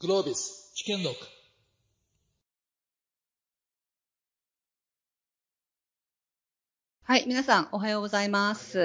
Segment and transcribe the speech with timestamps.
[0.00, 1.16] グロービス危険録
[7.02, 8.78] はい、皆さんおはようございます。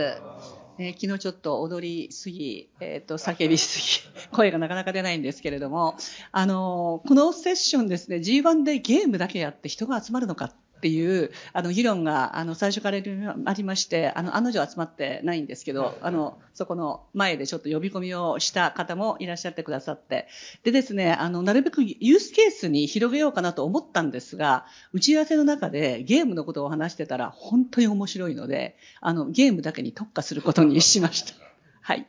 [0.79, 5.97] えー昨日ちょっと踊りすぎ、えっ、と、叫びすぎ、 声がなかなか出ないんですけれども、
[6.31, 20.27] あのーこのセッションですね、G1 でゲームだけやって人が集まるのかっていう、あの、議論が、あの、最初からありまして、あの、案の定集まってないんですけど、あの、そこの前でちょっと呼び込みをした方もいらっしゃってくださって、
[20.63, 31.33] でですね、あの、なるべくユースケースに広げようかなと思ったんですが、打ち合わせの中でゲームのことを話してたら本当に面白いので、あの、ゲームだけに特化することにしました。
[31.81, 32.05] はい。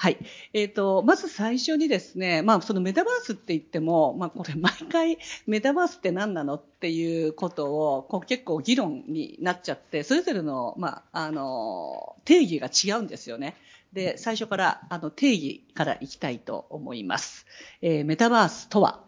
[0.00, 0.18] はい。
[0.52, 13.56] えっ、と、まず最初にですね、まあ、そのメタバースって言っても、まあ、これ毎回メタバースって何なのっていうことを、こう結構議論になっちゃって、それぞれの、まあ、あの、定義が違うんですよね。
[13.92, 17.44] で、最初から、あの、定義からいきたいと思います。
[17.82, 19.00] えーメタバースとは？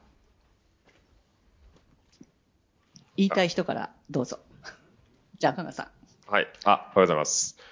[3.17, 4.41] 言いたい人からどうぞ。
[5.39, 5.89] じゃあ、加賀さん。
[6.33, 6.49] はい。
[6.65, 7.70] あ、おはようございます。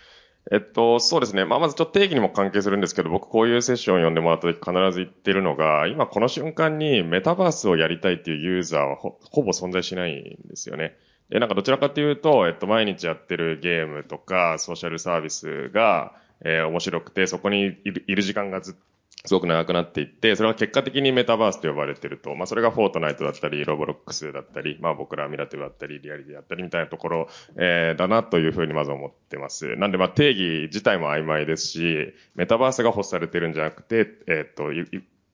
[0.51, 1.45] えっと、そうですね。
[1.45, 10.97] まあ、まずちょっと定義にも関係するんですけど、僕こういうセッションを読んでもらった時必ず言ってるのが、今この瞬間にメタバースをやりたいっていうユーザーはほほぼ存在しないんですよね。
[11.29, 18.75] で、なんかどちらかというと、えっと、毎日やってるゲームとかソーシャルサービスが、えー面白くて、そこにいる時間がずっ
[19.25, 22.35] すごく長くなっていって、それは結果的にメタバースと呼ばれてると。
[22.35, 29.77] まあ、それがフォートナイトだったり、ロブロックスだったり、まあ、僕らミラティブだったり、リアリティだったりみたいなところ、えーだなというふうにまず思ってます。
[29.77, 34.71] なんで、まあ、定義自体も曖昧ですし、メタバースが欲されてるんじゃなくて、えっと、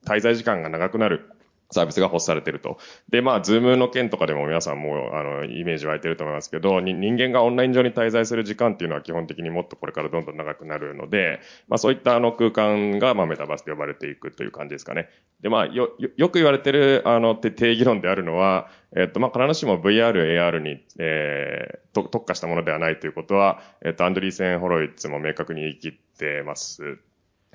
[0.05, 1.29] 滞在時間が長くなる
[1.75, 2.77] サービスが欲されてると。
[3.09, 15.09] で、まあ、ズームの件とかでも皆さんも、あの、イメージ湧いてると思いますけど、人間がオンライン上に滞在する時間っていうのは基本的にもっとこれからどんどん長くなるので、まあ、そういったあの空間が、まあ、メタバースと呼ばれていくという感じですかね。
[15.41, 26.99] で、まあ、よ、よく言われてる、あの、て定義論であるのは、えっと、まあ、必ずしも VR、AR に、えー、と特化したものではないということは、えっと、アンドリーセン・ホロイッツも明確に言い切ってます。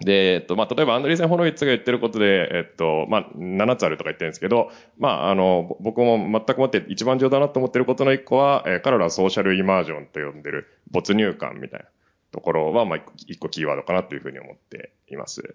[0.00, 11.86] で、えっと、まあ、例えばアンドリーセン・ホロイッツが言ってることで、えっと、まあ、7つあるとか言ってるんですけど、まあ、あの、ぼ僕も全くもって一番重要だなと思ってることの一個は、えー彼らはソーシャルイマージョンと呼んでる没入感みたいな
[12.32, 15.54] ところは、まあ、一個キーワードかなというふうに思っています。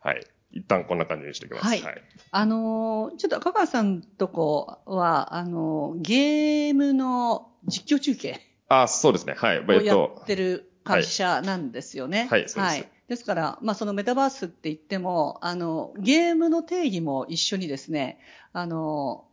[0.00, 0.26] はい。
[0.52, 1.66] 一旦こんな感じにしておきます。
[1.66, 1.82] はい
[2.30, 9.34] あのーちょっと加賀さんとこは、あのーゲームの実況中継あ、そうですね。
[9.36, 9.58] はい。
[9.60, 12.28] をやえってる会社なんですよね。
[12.30, 18.18] はいそうですですから、まあ、そのメタバースって言っても、あの、ゲームの定義も一緒にですね、
[18.52, 19.24] あの、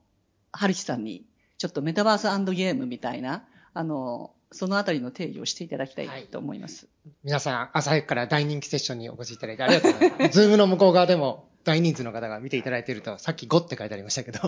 [0.51, 1.25] 春樹さんに、
[1.57, 6.87] ちょっとメタバースゲームみたいな、あの、そのあたりの定義をしていただきたいと思います。
[7.23, 10.39] 皆さん、朝早くから大人気セッションにお越しいただいてありがとうございます。
[10.39, 14.39] ズームの向こう側でも大人数の方が見ていただいていると、さっき5って書いてありましたけど。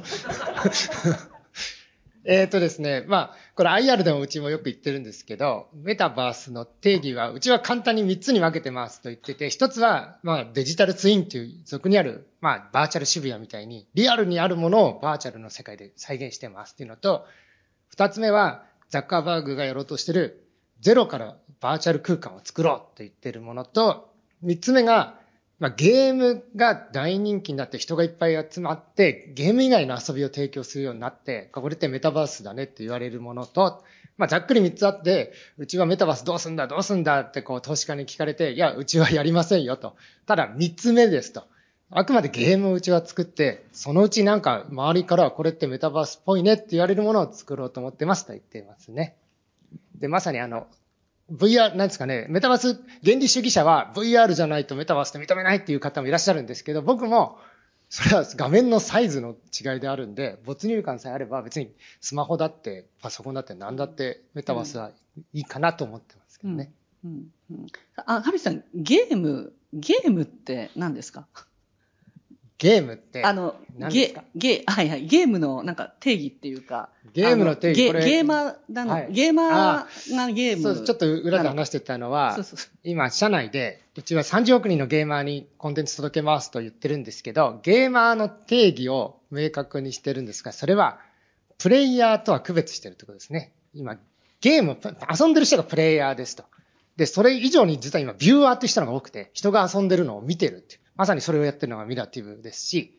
[2.27, 17.27] えっとですね、まあ、これ IR でもうちもよく言ってるんですけど、メタバースの定義は、うちは簡単に3つに分けてますと言ってて、1つは、まあ、デジタルツインという俗にある、まあ、バーチャル渋谷みたいに、リアルにあるものをバーチャルの世界で再現してますっていうのと、
[17.95, 20.47] 2つ目は、ザッカーバーグがやろうとしてる、
[20.81, 25.19] ゼロからバーチャル空間を作ろうと言ってるものと、三つ目が、
[25.59, 33.83] まあ、ゲームが大人気になって人がいっぱい集まって、ゲーム以外の遊びを提供するようになって、これってメタバースだねって言われるものと、
[34.17, 39.95] まあ、ざっくり三つあって、うちはメタバースどうすんだどうすんだってこう投資家に聞かれて、いや、うちはやりませんよと。
[40.25, 41.43] ただ三つ目ですと。
[41.89, 49.15] あくまでゲームをうちは作って、そのうちなんか周りからはこれってメタバースっぽいねって言われるものを作ろうと思ってますと言ってますね。
[49.95, 50.67] で、まさにあの、
[51.31, 57.39] VR、なんですかね、メタバース、原理主義者は VR じゃないとメタバースって認めないっていう方もいらっしゃるんですけど、僕も、
[57.89, 61.71] それは画面のサイズの違いであるんで、没入感さえあれば別に
[62.01, 64.91] スマホだってパソコンだって何だってメタバースは
[65.33, 66.71] いいかなと思ってますけどね。
[67.03, 67.27] うん。
[67.51, 67.67] うん。
[68.05, 71.27] あ、春樹さん、ゲーム、ゲームって何ですか？
[72.57, 73.55] ゲームって、あの、
[73.91, 76.89] ゲゲ、 はいはい、ゲームのなんか定義っていうか。
[77.13, 80.63] ゲームの定義あゲゲーマーだの、はいゲーマーがゲーム。
[80.75, 90.99] そう、ちょっと裏で話してたのはそう、そうそう今、社内で、うちは30億人のゲーマーにコンテンツ届けますと言ってるんですけど、ゲーマーの定義を明確にしてるんですが、それは、
[91.57, 93.53] プレイヤーとは区別してるってことですね。
[93.73, 93.97] 今、
[94.41, 94.77] ゲーム、
[95.19, 96.43] 遊んでる人がプレイヤーですと。
[96.97, 100.81] で、それ以上に実は今、ビューアーって人のが多くて、人が遊んでるのを見てるっていう。
[100.95, 102.97] まさにそれをやってるのがミラティブですし、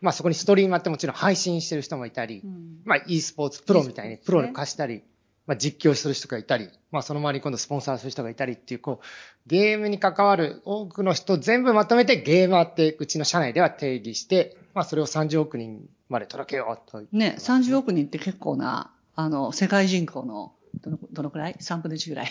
[0.00, 5.02] まあそこにストリーマーってもちろん配信してる人もいたり、うんまあ e スポーツプロみたいに e プロに貸したり、
[5.46, 17.02] まあ、実況する人がいたり、まあ、その周りに今度スポンサーする人がいたりっていう、こう、ゲームに関わる多くの人全部まとめてゲーマーってうちの社内では定義して、まあ、それを30億人まで届けようと。
[17.12, 20.52] ね、30億人って結構な、あの、世界人口の、
[20.82, 22.28] どの、どのくらい ?3 分の1ぐらい。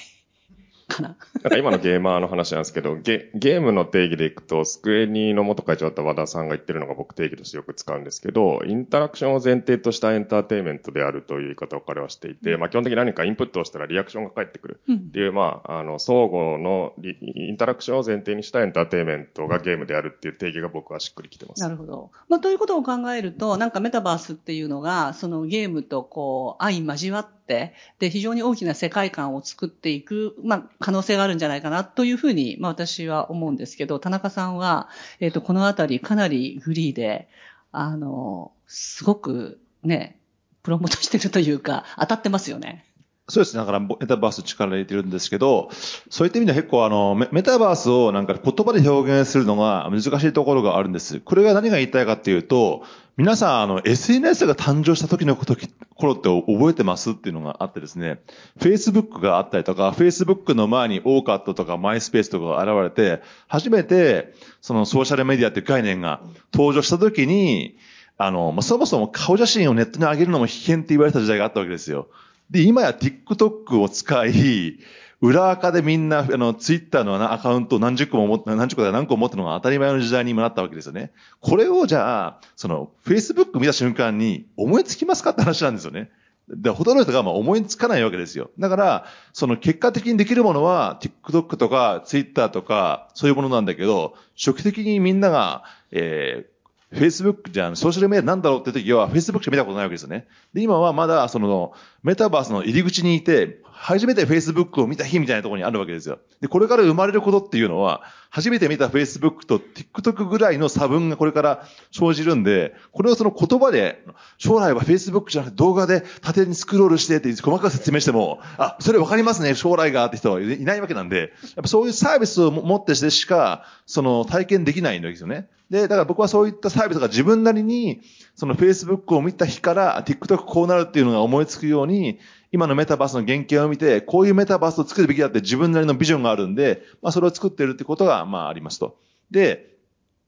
[0.87, 1.17] かな。
[1.43, 21.61] なんか今のゲーマーの話なんですけど、ゲゲームの定義でいくと、スクエニの元会長だった和田さんが言ってるのが僕定義としてよく使うんですけど、インタラクションを前提としたエンターテインメントであるという言い方を彼はしていて、まあ基本的に何かインプットをしたらリアクションが返ってくるっていう、まあ、あの、相互のインタラクションを前提にしたエンターテインメントがゲームであるっていう定義が僕はしっくりきてます。
[21.61, 22.11] なるほど。
[22.29, 34.89] まあということを考えると、なんかメタバースっていうのが、そのゲームとこう、相交わって、で、非常に大きな世界観を作っていく、まあ可能性があるんじゃないかなというふうに、まあ私は思うんですけど、田中さんは、
[35.19, 37.29] えっ、ー、と、このあたりかなりフリーで、
[37.71, 40.17] あの、すごくね、
[40.63, 42.85] プロモートしてるというか、当たってますよね。
[43.27, 43.59] そうですね。
[43.59, 45.69] だから、メタバース力入れてるんですけど、
[46.11, 51.21] そういった意味では結構あの、メタバースをなんか言葉で表現するのが難しいところがあるんです。
[51.21, 52.83] これが何が言いたいかっていうと、
[53.17, 55.55] 皆さん、あの、SNS が誕生した時のこと、
[55.95, 58.19] 頃って覚えてますっていうのがあってですね、
[58.59, 66.21] Facebook があったりとか、Facebook の前に OCAT とか MySpace とかが現れて、初めて、そのソーシャルメディアっていう概念が
[66.53, 67.77] 登場した時に、
[68.17, 72.07] あの、まあ、そもそも顔写真をネットに上げるのも危険って言われた時代があったわけですよ。
[72.49, 74.79] で、今や TikTok を使い、
[75.21, 81.11] 裏垢でみんな、あの、ツイッターのアカウントを何十個も持って、何十個か何個も持ってのが当たり前の時代にもなったわけですよね。
[81.39, 86.11] これをじゃあ、その、Facebook 見た瞬間に思いつきますかって話なんですよね。
[86.47, 88.51] で、ほとんどの人がまあ思いつかないわけですよ。
[88.59, 96.54] だから、その結果的にできるものは TikTok とか Twitter とかそういうものなんだけど、初期的にみんなが、えー、
[96.95, 100.27] Facebook じゃんソーシャルメディアなんだろうって時は Facebook しか見たことないわけですよね。
[100.53, 106.19] で、今はまだそのメタバースの入り口にいて、初めて Facebook を見た日みたいなところにあるわけですよ。
[106.39, 114.03] で、これから生まれることっていうのは、初めて見た Facebook と TikTok ぐらいの差分がこれから生じるんで、これをその言葉で、
[114.37, 125.49] 将来は Facebook じゃなくて動画で縦にスクロールしてって細かく説明しても、あ、それわかりますね、将来がって人はいないわけなんで、やっぱそういうサービスを持ってしてしか、その体験できないんですよね。
[125.69, 128.01] で、だから僕はそういったサービスが自分なりに、
[128.35, 132.19] その Facebook を見た日から TikTok こうなるっていうのが思いつくように、
[132.51, 138.97] 今のメタバースの原型を見て、こういうメタバースを作るべきだって自分なりのビジョンがあるんで、まあそれを作ってるってことが、まあありますと。
[139.31, 139.75] で、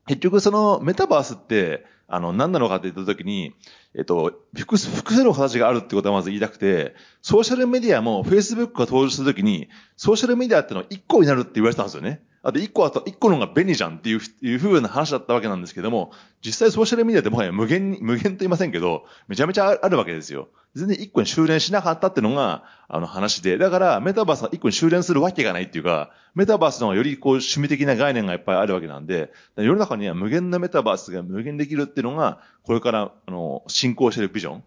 [0.08, 3.54] 結局そのメタバースって、あの、何なのかって言ったときに、
[3.94, 9.68] えっと、複数、複数の形があるってことはまず言いたくて、ソーシャルメディアも Facebook が登場するときに、
[9.98, 12.22] ソーシャルメディアってのは1個になるって言われてたんですよね。
[12.48, 20.48] あと1個あと、1個の方が便利じゃんっていう、いう風な話だったわけなんですけども、実際ソーシャルメディアってもはや無限に、無限と言いませんけど、めちゃめちゃあるわけですよ。
[20.74, 34.64] 全然1個に修練しなかったっていうのが、あの話で、だからメタバースが1個に修練するわけがないっていうか、メタバースの方がよりこう趣味的な概念がいっぱいあるわけなんで、世の中には無限なメタバースが無限できるっていうのが、これからあの進行してるビジョン。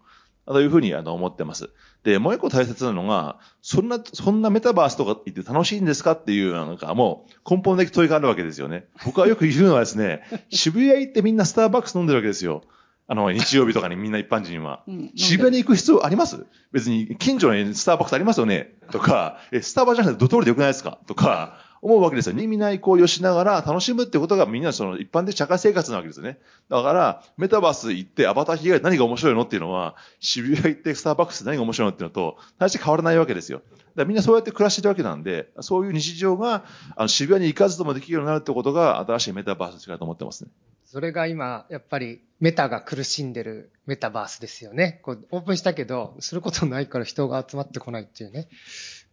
[0.53, 1.69] というふうにあの思ってます。
[2.03, 8.85] で、もう一個大切なのが、そんな、そんなメタバースとか言って楽しいんですかっていう、なんかもう根本的問いがあるわけですよね。
[9.05, 12.63] 僕はよく言うのはですね、 渋谷行ってみんなスターバックス飲んでるわけですよ。
[13.07, 14.83] あの、日曜日とかにみんな一般人は。
[14.87, 16.45] うん、渋谷に行く必要あります？
[16.71, 18.73] 別に近所にスターバックスありますよね？
[18.91, 20.97] とか、え、スターバじゃなくてドトールでよくないですか？
[21.07, 22.37] とか、思うわけですよ。
[22.37, 26.37] 意味ない行為をしながら楽しむってことがみんなその一般的社会生活なわけですね。
[26.69, 33.59] だから、メタバース行ってアバター被害何が面白いのっていうのは、渋谷行ってスターバックス何が面白いのっていうのと、大して変わらないわけですよ。
[33.59, 40.51] だからみんなそうやって暮らしてるわけなんで、そういう日常があの渋谷に行かずともできるようになるってことが新しいメタバースだと思ってますね。
[40.85, 44.99] それが今、やっぱりメタが苦しんでるメタバースですよね。
[45.03, 48.49] こうオープンしたけど、することないから人が集まってこないっていうね。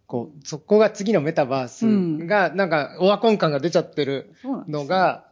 [0.08, 4.32] こう、そこが次のメタバースが、なんか、オワコン感が出ちゃってる
[4.66, 5.28] のが、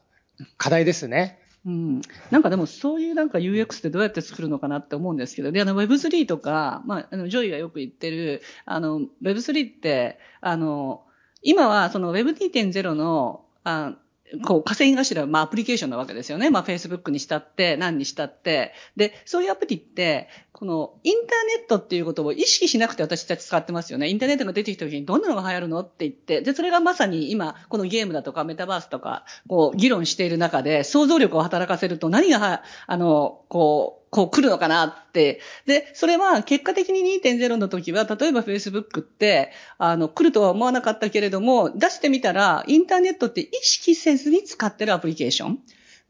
[0.58, 1.40] 課題ですね。
[1.64, 11.02] うん、なんかでもそういうなんか UX ってどうやって作るのかなって思うんですけど、で、あの Web3 とか、まあ、あの、ジョイがよく言ってる、あの、Web3 って、あの、
[11.42, 13.96] 今はその Web2.0 の、あ
[14.44, 16.50] こう、稼ぎ頭は、まあ、アプリケーションなわけですよね。
[16.50, 18.72] まあ、Facebook にしたって、何にしたって。
[18.96, 20.28] で、そういうアプリって、
[20.58, 24.08] この、インターネットっていうことを意識しなくて私たち使ってますよね。
[24.08, 35.42] インターネットが出てきた時にどんなのが流行るのって言って、で、それがまさに今、このゲームだとかメタバースとか、こう、議論している中で、想像力を働かせると何がは、あの、こう、こう来るのかなって。
[35.66, 45.58] で、それは結果的に2.0の時は、例えば Facebook って、あの、来るとは思わなかったけれども、出してみたら、インターネットって意識せずに使ってるアプリケーション。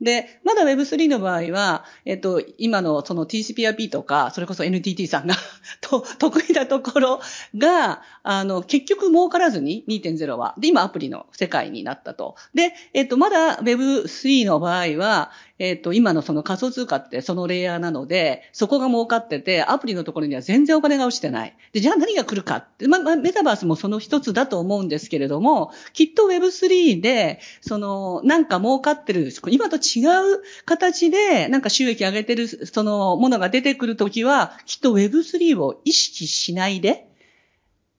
[0.01, 5.35] で、まだ Web3 の場合は、えっと、今のその TCP/IP とか、それこそ NTT さんが
[5.81, 7.21] と、得意なところ
[7.57, 10.55] が、あの、結局儲からずに2.0は。
[10.59, 12.37] で、今アプリの世界になったと。
[12.55, 21.57] で、えっと、まだ Web3 の場合は、えっ、と、今のその仮想通貨ってそのレイヤーなので、そこが儲かってて、アプリのところには全然お金が落ちてない。
[21.73, 30.01] で、じゃあ何が来るかって、ま、ま、メタバースもその一つだと思うんですけれども、きっと Web3 で、その、なんか儲かってる、今と違違
[30.35, 37.09] う形で、なんか収益上げてる、そのものが出てくるときは、きっと Web3 を意識しないで、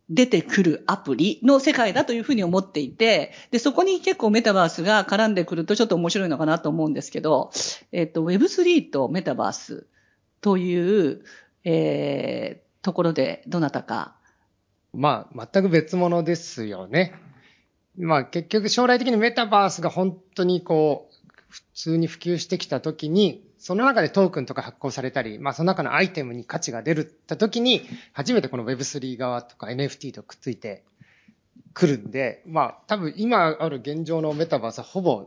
[0.09, 7.51] 出てくるアプリの世界だというふうに思っていて、で、そこに結構メタバースが絡んでくるとちょっと面白いのかなと思うんですけど、
[7.91, 9.85] えっと、Web3 とメタバース
[10.39, 11.23] という、
[11.65, 14.15] えー、ところでどなたか？
[14.93, 17.13] まあ、全く別物ですよね。
[17.97, 21.13] まあ、結局将来的にメタバースが本当にこう、
[21.49, 27.81] 普通に普及してきたときに、その中でトークンとか発行されたり、まあその中のアイテムに価値が出るった時に、
[28.13, 30.83] 初めてこの Web3 側とか NFT とくっついて
[31.73, 35.25] くるんで、まあ多分今ある現状のメタバースはほぼ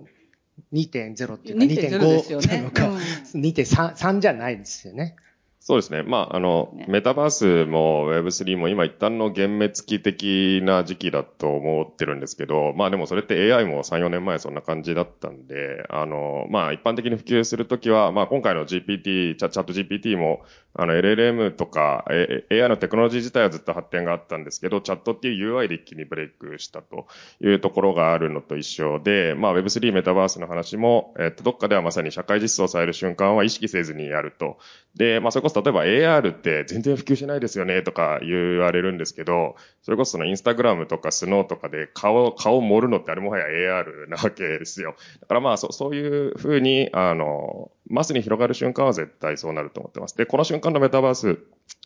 [0.73, 2.91] 2.0っていうか2.5なのか、
[3.35, 5.17] 2.3じゃないですよね。
[5.63, 6.03] そうですね。
[6.03, 20.41] まあ、あの、ね、メタバースも Web3 も今一旦の幻滅期的な時期だと思ってるんですけど、まあでもそれって AI も3、4年前そんな感じだったんで、あの、まあ一般的に普及するときは、まあ今回の GPT、チャット GPT も、
[20.75, 22.05] あの LLM とか、
[22.51, 27.07] AI のテクノロジー自体はずっと発展があったんですけど、チャットっていう UI で一気にブレイクしたと
[27.41, 34.59] いうところがあるのと一緒で、まあ Web3 メタバースの話も、えっと、どっかではまさに社会実装される瞬間は意識せずにやると。
[34.95, 44.95] で、まあそれこそ例えば AR って全然普及しないですよねとか言われるんですけど、それこそそのインスタグラムとかスノーとかで顔、顔を盛るのってあれもはや AR なわけですよ。
[45.21, 50.17] だからまあそそういうふうに、あの、マスに広がる瞬間は絶対そうなると思ってます。
[50.17, 51.39] で、この瞬間のメタバース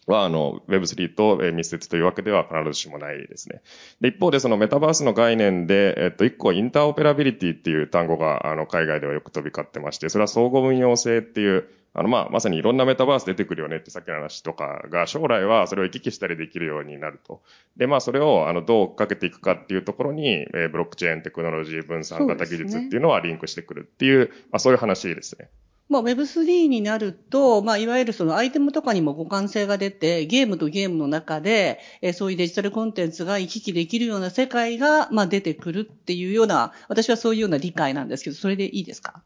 [0.06, 3.62] は、あの、Web3 と密接というわけでは必ずしもないですね。
[4.00, 17.40] で、一方でそのメタバースの概念で、えっと、一個インターオペラビリティっていう単語が、あの、海外ではよく飛び交ってまして、それは相互運用性っていう、あの、まあ、まさにいろんなメタバース出てくるよねってさっきの話とかが、将来はそれを行き来したりできるようになると。
[17.76, 25.48] で、まあ、それを、あの、どうかけていくかっていうところに、えー、ブロックチェーンテクノロジー分散型技術っていうのはリンクしてくるっていう、うね、まあ、そういう話ですね。
[25.88, 39.22] まあ、Web3 になると、まあ、いわゆるそのアイテムとかにも互換性が出て、ゲームとゲームの中で、えー、そういうデジタルコンテンツが行き来できるような世界が、まあ、出てくるっていうような、私はそういうような理解なんですけど、それでいいですか？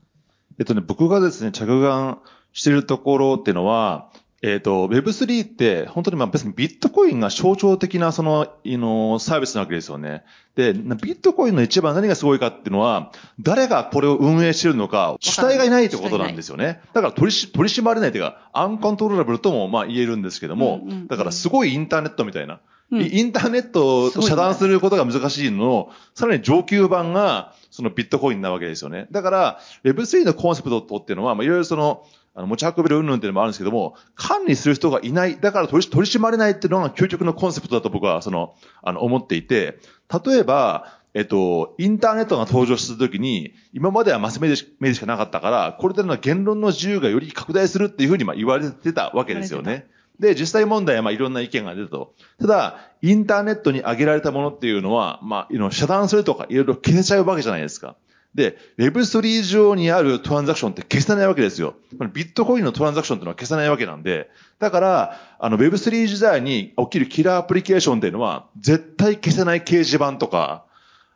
[0.58, 2.18] えっとね、僕がですね、着眼
[2.52, 10.24] してるところっていうのは、えっ、ー、と、Web3 って本当にまあ別にビットコインが象徴的なその、のサービスなわけですよね。
[10.54, 10.80] で、ビ
[11.14, 16.80] ットコインの一番何がすごいかっていうのは、誰がこれを運営してるのか、主体がいないってことなんですよね。
[16.92, 22.60] だから取り取り締まれないというか、アンコントローラブルともまあ言えるんですけども、うんうんうん、だからすごいインターネットみたいな。
[22.90, 29.08] うん、インターネットを遮断することが難しいのの、さらに上級版がそのビットコインなわけですよね。
[29.10, 32.06] だから Web3 のコンセプトっていうのは、まあいろいろその、
[32.38, 39.80] あの、持ち運べる云々っていうのもあるんですけども、管理する人がいない、だから取り取り締まれないっていうのが究極のコンセプトだと僕は、その、あの、思っていて、
[40.24, 49.88] 例えば、えっと、インターネットが登場したときに、今まではマスメディメディしかなかったから、これでの言論の自由がより拡大するっていうふうにまあ言われてたわけですよね。
[50.20, 52.14] で、実際問題はまあいろんな意見が出たと。
[52.38, 57.96] ただ、インターネットに上げられたものっていうのは、まあ、遮断するとかいろいろ消せちゃうわけじゃないですか。
[58.34, 61.74] で、Web3 上にあるトランザクションって消せないわけですよ。
[62.12, 70.66] ビットコインのトランザクションってのは消せないわけなんで、だから、あの Web3 時代に起きるキラーアプリケーションっていうのは、絶対消せない掲示板とか、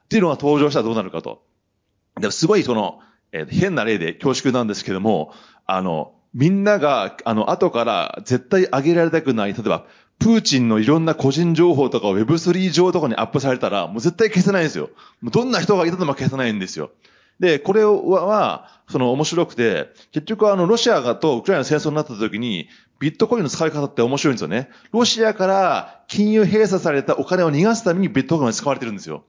[0.05, 1.43] っていうのが登場したらどうなるかと。
[2.21, 3.01] ですごいその、
[3.33, 5.33] えー、変な例で恐縮なんですけども、
[5.67, 9.87] あの、みんなが、あの、後から絶対上げられたくない、例えば、
[10.19, 14.91] プーチンのいろんな個人情報とかを Web3 上とかにアップされたら、もう絶対消せないんですよ。
[15.21, 16.91] もうどんな人がいたとも消せないんですよ。
[17.41, 22.69] で、これは、その面白くて、結局あの、ロシアがとウクライナ戦争になった時に、
[23.01, 24.69] ビットコインの使い方って面白いんですよね。
[24.93, 29.25] ロシアから金融閉鎖されたお金を逃がすためにビットコインが使われてるんですよ。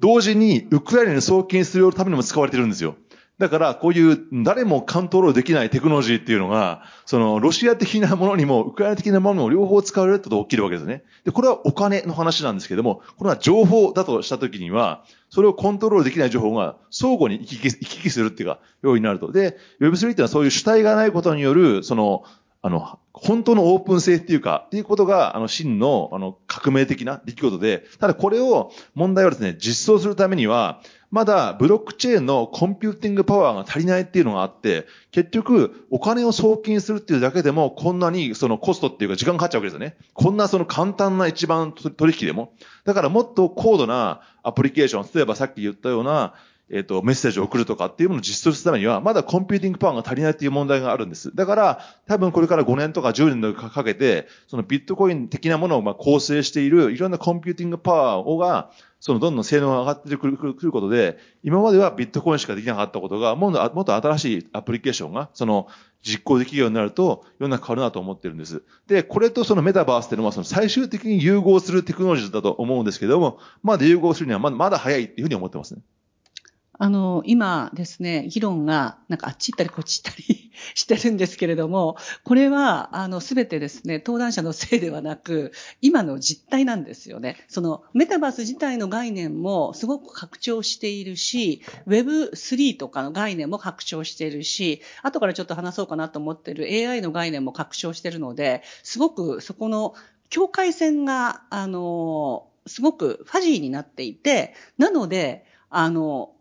[0.00, 2.96] 同時に、ウクライナに送金するためにも使われてるんですよ。
[3.38, 11.02] だから、こういう誰もコントロールできないテクノロジーっていうのが、その、ロシア的なものにも、ウクライナ的なものにも両方使われると起きるわけですね。
[11.24, 19.32] で、これはお金の話なんですけども、これは情報だとしたときには、それをコントロールできない情報が相互に行き来行き来するっていうか、ようになると。
[19.32, 22.22] で、Web3 っていうのはそういう主体がないことによる、その、
[22.66, 30.80] あの、本当のオープン性っていうか、っていうことが、あの、真の、あの、革命的な出来事で、ただこれを、問題はですね、実装するためには、
[31.14, 39.96] まだブロックチェーンのコンピューティングパワーが足りないっていうのがあって、結局、お金を送金するっていうだけでも、こんなにそのコストっていうか時間かかっちゃうわけですよね。
[40.12, 42.54] こんなその簡単な一番取引でも。
[42.84, 46.34] だからもっと高度なアプリケーション、例えばさっき言ったような、
[46.70, 51.34] えっ、ー、と、メッセージを送るとかっていうものを実装するためには、まだコンピューティングパワーが足りないっていう問題があるんです。
[51.34, 65.68] だから、多分これから5年とか10年とかかけて、そのビットコイン的なものをまあ構成しているいろんなコンピューティングパワーをが、そのどんどん性能が上がってくるくるくることで、今まではビットコインしかできなかったことが、もっと新しいアプリケーションが、その
[66.02, 68.62] 実行できるようになると、世の中変わるなと思ってるんです。
[68.86, 75.82] で、これとそのメタバースっていうのは、その最終的に融合するテクノロジーだと思うんですけども、まだ融合するにはままだ早いっていうふうに思ってますね。
[76.76, 85.52] あの、今ですね、議論が、なんかあっち行ったりこっち行ったり してるんですけれども、これは、あの、すべてですね、登壇者のせいではなく、
[85.82, 87.36] 今の実態なんですよね。
[87.48, 99.94] その、メタバース自体の概念もすごく拡張しているし、Web3 とかの概念も拡張しているし、後からちょっと話そうかなと思ってる AI の概念も拡張しているので、すごくそこの
[100.28, 106.32] 境界線が、あの、すごくファジーになっていて、なので、あの、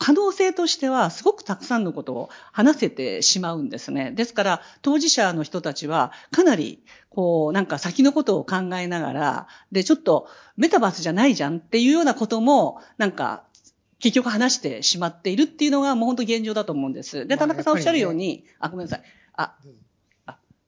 [0.00, 4.12] 可能性としてはすごくたくさんのことを話せてしまうんですね。
[4.12, 10.26] ですから、当事者の人たちはかなり、こう、なんか先のことを考えながら、で、ちょっと
[10.56, 13.44] メタバースじゃないじゃんっていうようなことも、なんか、
[13.98, 17.26] 結局話してしまっているっていうのがもう本当現状だと思うんです。
[17.26, 19.02] で、田中さんおっしゃるように、あ、ごめんなさい。
[19.34, 19.54] あ、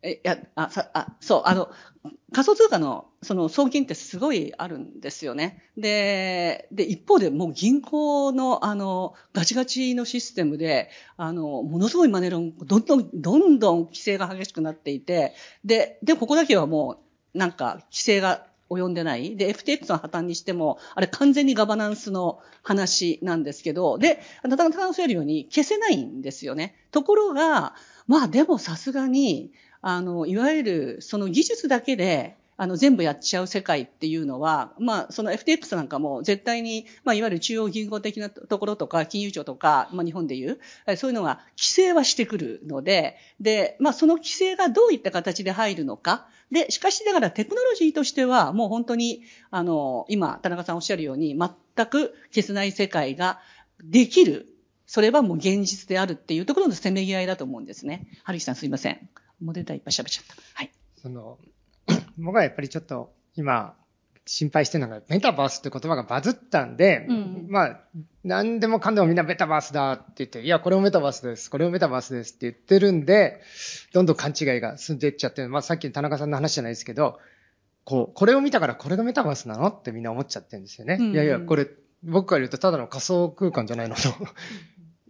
[0.02, 1.70] え、いや、あ、さ、あ、そう、あの、
[2.32, 5.62] 仮想通貨のその送金ってすごいあるんですよね。
[5.76, 16.98] で、で、一方でもう銀行のあの、ガチガチのシステムで、あの、ものすごいマネロン、どんどん、どんどん規制が激しくなっていて、で、で、ここだけはも
[17.34, 19.36] う、なんか、規制が及んでない。
[19.36, 26.74] で、FTX の破綻にしても、あれ完全にガバナンスの話なんですけど、で、なかなかおっしゃるように消せないんですよね。
[26.90, 27.74] ところが、
[28.06, 40.60] まあでもさすがに、あの、いわゆるその技術だけで、あの、全部やっちゃう世界っていうのは、まあ、その FTX なんかも絶対に、まあ、いわゆる中央銀行的なところとか、金融庁とか、まあ、日本でいう、
[40.96, 46.28] そういうのが規制はしてくるので、で、まあ、その規制がどういった形で入るのか。
[46.52, 53.40] で、しかしながらテクノロジーとしては、もう本当に、あの、今、田中さんおっしゃるように、全く消せない世界が
[53.82, 54.51] できる。
[54.92, 58.06] それはもう現実であるっていうところのせめぎ合いだと思うんですね。
[58.24, 59.08] 春樹さんすいません。
[59.40, 60.34] モデルタいっぱい喋っちゃった。
[60.52, 60.70] はい。
[61.00, 61.38] その、
[62.18, 63.74] 僕はやっぱりちょっと今、
[64.26, 67.80] 心配してるのが、メタバースって言葉がバズったんで、うん、まあ、
[68.22, 73.40] 何でもかんでもみんなメタバースだって言って、いや、これもメタバースです、これもメタバースですって言ってるんで、
[73.94, 77.18] どんどん勘違いが進んでいっちゃって、まあさっきの田中さんの話じゃないですけど、
[77.84, 80.98] こう、これを見たからこれがメタバースなのってみんな思っちゃってるんですよね。
[81.00, 81.66] うん、いやいや、これ、
[82.04, 84.02] 僕から言うとただの仮想空間じゃないのと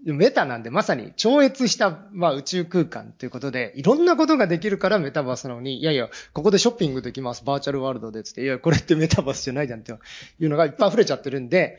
[0.05, 9.93] メタなんでまさに超越した、まあ、宇宙空間ということで、いろんなことができるからメタバースなのに、いやいや、ここでショッピングできます、バーチャルワールドでつって、いや、これってメタバースじゃないじゃんって。
[9.93, 11.79] いうのがいっぱい溢れちゃってるんで、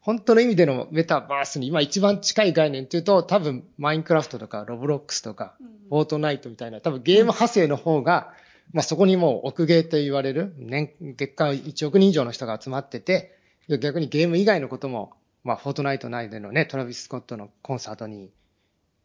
[0.00, 5.54] 本当の意味でのメタバースに今一番近い概念っていうと、多分マインクラフトとかロブロックスとか、
[5.88, 8.34] フォートナイトみたいな、多分ゲーム派生の方が、
[8.72, 13.38] まあそこにもう奥ゲーと言われる、年、月間1億人以上の人が集まってて、
[13.80, 15.12] 逆にゲーム以外のことも
[15.44, 18.30] まあ、フォートナイト内でのね、トラビス・スコットのコンサートに、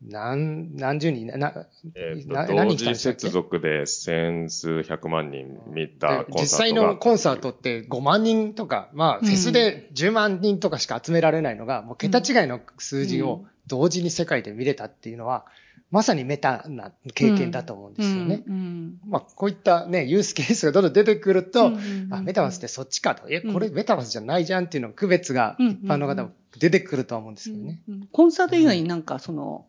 [0.02, 15.48] 何、何十人、な、えー、何人来たんですか接続で千数百万人見たコンサート実際のコンサートって5万人とか、まあ、フェスで10万人とかしか集められないのが、うん、もう桁違いの数字を同時に世界で見れたっていうのは、
[15.90, 18.44] まさにメタな経験だと思うんですよね。
[18.46, 23.30] うんうん、まあ、こういったね、ユースケースがどんどん出てくると、うんうんうん、あ、メタバースってそっちかと。
[23.30, 27.82] え、これメタバースじゃないじゃんっていうの区別が一般の方も出てくると思うんですけどね。
[27.88, 29.66] うんうん、コンサート以外になんかその、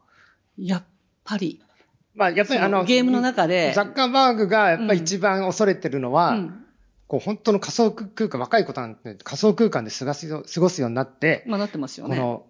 [0.59, 0.85] やっ
[1.25, 1.61] ぱり、
[2.17, 3.73] まあ、やっぱりあの、ゲームの中で。
[3.77, 6.37] ザッカーバーグがやっぱり一番恐れてるのは、
[7.07, 12.17] こう本当の仮想空間、若い子なんて仮想空間で過ごす過ごすようになって、まあなってますよね。
[12.17, 12.47] この、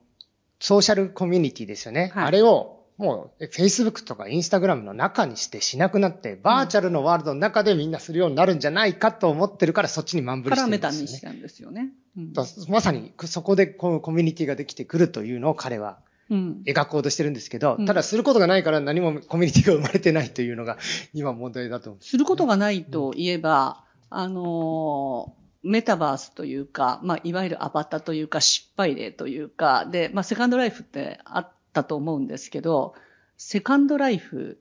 [0.59, 2.11] ソーシャルコミュニティですよね。
[2.15, 10.89] はい、あれをもう、Facebook とか Instagram の中にしてしなくなって、バーチャルのワールドの中でみんなするようになるんじゃないかと思ってるから、そっちに満振りしてるんですよ、ね。
[10.89, 11.91] パラメタにしたんですよね。
[12.17, 12.33] うん、
[12.69, 20.77] まさに、そこでこのコミュニティができてくるというのを彼は、描こうとしてるんですけど、うん、ただすることがないから何もコミュニティが生まれてないというのが、
[21.15, 22.05] 今問題だと思う。
[22.05, 32.95] することがないといえば、うん、あのメタバースというか、まあ、いわゆるアバターというか、失敗例というか、で、まあ、セカンドライフってあったと思うんですけど、
[33.37, 34.59] セカンドライフ、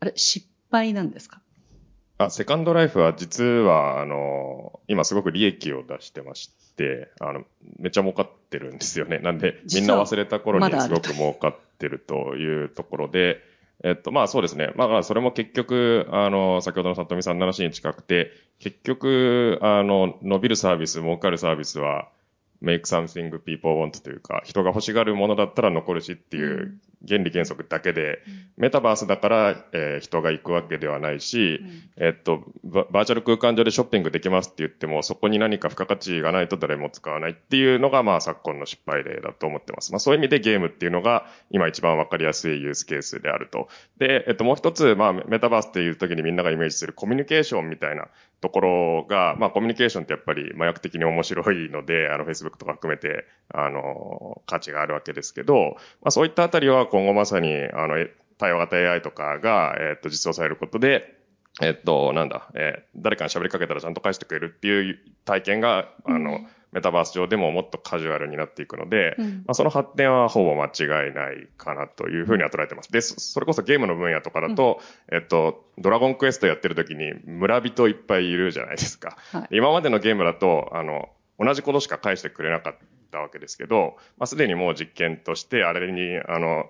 [0.00, 1.40] あれ、失敗なんですか？
[2.18, 7.44] あ、セカンドライフは実は、あの、今すごく利益を出してまして、あの、
[7.78, 9.18] めっちゃ儲かってるんですよね。
[9.22, 13.40] なんで、みんな忘れた頃にすごく儲かってるというところで、
[13.84, 14.72] えっと、まあそうですね。
[14.74, 22.08] まあそれも結局、あの、先ほどの里見さんの話に近くて、結局、あの、伸びるサービス、儲かるサービスは、
[22.62, 28.22] make something people want というか、人が欲しがるものだったら残るしっていう原理原則だけで、
[28.56, 31.60] メタバースだから、えー人が行くわけではないし、
[31.96, 39.92] えっと、ババーチャル空間上でショッピングできますって言っても、そこに何か付加価値がないと誰も使わないっていうのが、まあ昨今の失敗例だと思ってます。
[39.92, 43.68] まあそういう意味でゲームっていうのが今一番わかりやすいユースケースであると。
[43.98, 48.08] で、えっともう一つ、まあメタバースっていう時にみんながイメージするコミュニケーションみたいな
[48.40, 61.18] ところが、まあコミュニケーションってやっぱり麻薬的に面白いので、あの Facebook とか含めて、あの、価値があるわけですけど、まあそういったあたりは今後まさに、あの、え対話型 AI とかが、えっと、実装されることで、
[61.60, 66.40] えっと、なんだ、えー誰かに喋りかけたらちゃんと返してくれるっていう体験が、あの、
[66.72, 72.92] メタバース上でももっとカジュアルになっていくので、うんまあ、その発展はほぼ間違いないかなというふうには捉えてます。
[72.92, 79.16] で、そそれこそゲームの分野とかだと、えっと、ドラゴンクエストやってる時に村人いっぱいいるじゃないですか。
[79.32, 82.74] はい今までのゲームだと、あの、同じことしか返してくれなかっ
[83.10, 86.66] たわけですけど、まあ、すでにもう実験として、あれに、あの、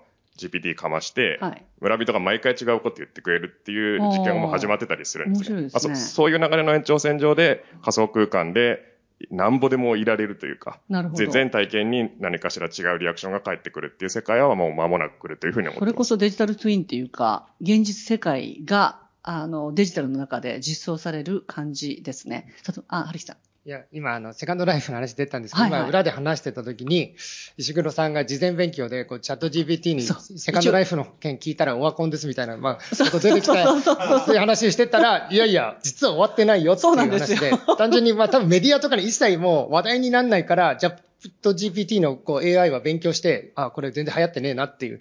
[0.47, 5.61] GPT かまして、はい村人が毎回違うこと言ってくれるっていう実験がもう始まってたりするんですね。
[5.61, 8.89] ですねまあそそういう流れの延長線上で仮想空間で
[9.31, 15.89] なんぼでもいられるというか、なるほどぜ全体験に何かしら違うリアクションが返ってくるっていう世界はもう間もなく来るというふうに思ってます。
[15.89, 22.53] それこそデジタルツインっていうか、現実世界が、あの、デジタルの中で実装される感じですね。
[22.87, 23.37] あ、春樹さん。
[23.65, 25.81] いや、今、あの、セカンドライフの話出たんですけど、はいはい。
[25.81, 27.15] 今、裏で話してた時に、
[27.57, 30.37] 石黒さんが事前勉強で、こう、チャット GPT に、そう。
[30.39, 34.07] セカンドライフの件聞いたらオワコンですみたいな、まあ、こと出てきた、そうそうそう。
[34.07, 44.99] そうそういう話してたら、いやいや、実は終わってないよっていう話よで、単純に、まあ、多分メディアとかに一切もう話題にならないから、チャット GPT のこう AI は勉強して、あ、これ全然流行ってねえなっていうん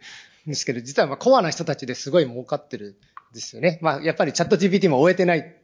[0.48, 2.96] ですけど、実はまあ、コアな人たちですごい儲かってる
[3.30, 3.78] んですよね。
[3.82, 5.54] まあ、やっぱりチャット GPT も終えてない。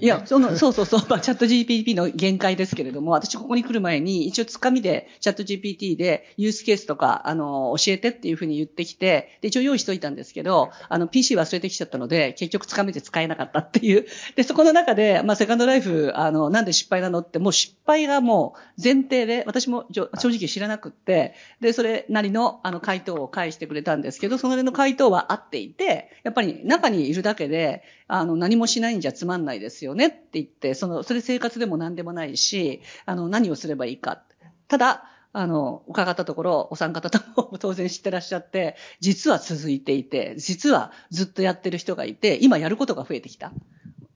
[0.00, 14.06] いや、その、そうそうそう、まあ、チャット GPT の限界ですけれども、私ここに来る前に、一応つかみで、チャット GPT で、ユースケースとか、あの、教えてっていうふうに言ってきて、で、一応用意しといたんですけど、あの、PC 忘れてきちゃったので、結局つかみで使えなかったっていう。
[14.34, 34.22] で、そこの中で、まあ、セカンドライフ、あの、なんで失敗なのって、もう失敗がもう前提で、私も正直知らなくって、で、それなりの、あの、回答を返してくれたんですけど、そのの回答は合っていて、やっぱり中にいるだけで、あの、何もしないんじゃつまんないですよねって言って、その、それ生活でも何でもないし、あの、何をすればいいか。
[34.66, 37.20] ただ、あの、伺ったところ、お三方と
[37.52, 43.52] も当然知ってらっしゃって、実は続いていて、実はずっとやってる人がいて、今やることが増えてきた。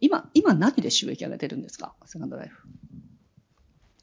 [0.00, 1.94] 今、今何で収益上げてるんですか？
[2.06, 2.66] セカンドライフ。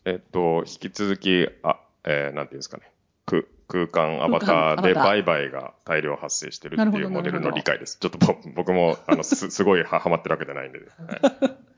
[0.05, 2.83] えっと、引き続き、あ、えー、なんていうんですかね。
[3.29, 7.99] 空空間アバターで売買が大量発生してるっていうモデルの理解です。
[7.99, 10.79] ちょっとぼ 僕も、あの、す、すごいははまってるわけじゃないんで。
[10.79, 11.55] はい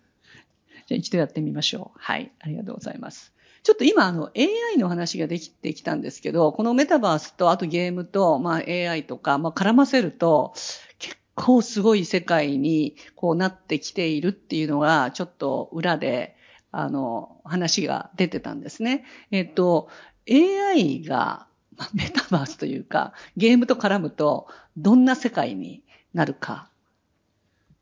[0.87, 1.99] じゃあ一度やってみましょう。
[1.99, 2.31] はい。
[2.39, 3.33] ありがとうございます。
[3.63, 10.53] ちょっと今、あの、AI の話ができてきたんですけど、このメタバースと、あとゲームと、まあ AI とか、まあ絡ませると、
[10.99, 16.35] 結構すごい世界にこうなってきているっていうのが、ちょっと裏で、
[16.71, 19.05] あの、話が出てたんですね。
[19.29, 19.89] えっと、
[20.31, 26.69] AI が、まメタバースというか、ゲームと絡むと、どんな世界になるか。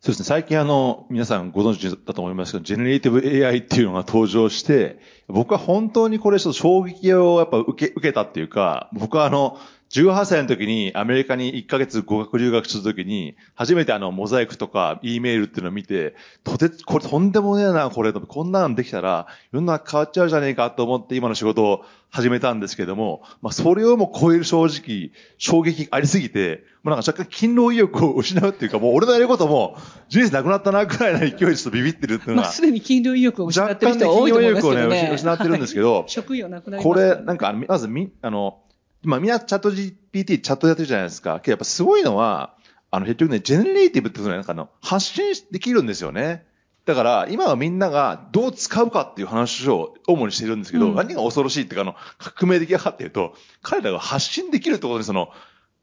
[0.02, 0.26] そうですね。
[0.26, 9.60] 最近あの、皆さんご存知だと思いますけど、 generative AI っていうのが登場して、僕は本当にこれちょっと衝撃をやっぱ受け、受けたっていうか、僕はあの、
[9.92, 18.14] 18歳の時にアメリカに1ヶ月語学留学した時に、初めてあの、モザイクとか E メールっていうのを見て、とて、これとんでもねえな、これ。
[18.14, 29.76] こんなのできたら、世の中変わっちゃうじゃねえかと思って今の仕事を始めたんですけども、まあ、それをも超える正直、衝撃ありすぎて、もうなんか若干勤労意欲を失うっていうか、もう俺のやることも
[30.08, 35.10] 人生なくなったなくらいの勢いでちょっとビビってるっていうのまあ、が、すでに金融意欲を失ってる人は多いと思いますけど金融意欲をね。
[35.10, 38.60] ね、失ってるんですけど、 職業なくなりこますよれ、なんかまずみ、あの、
[39.04, 41.40] まあみんなチャット GPT チャットやってるじゃないですか。
[41.40, 42.56] けどやっぱすごいのは、
[42.92, 46.46] あの、結局ね、 generative ってのはなんかあの、発信できるんですよね。
[46.86, 55.30] だから、今はみんながどう使うかっていう話を主にしてるんですけど、うん何が恐ろしいっていうか、あの、革命的かっていうと、彼らが発信できるってことにその、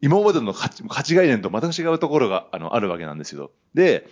[0.01, 3.53] 今までの価値、価値概念と全く違うところが、あの、あるわけなんですよ。
[3.73, 4.09] で、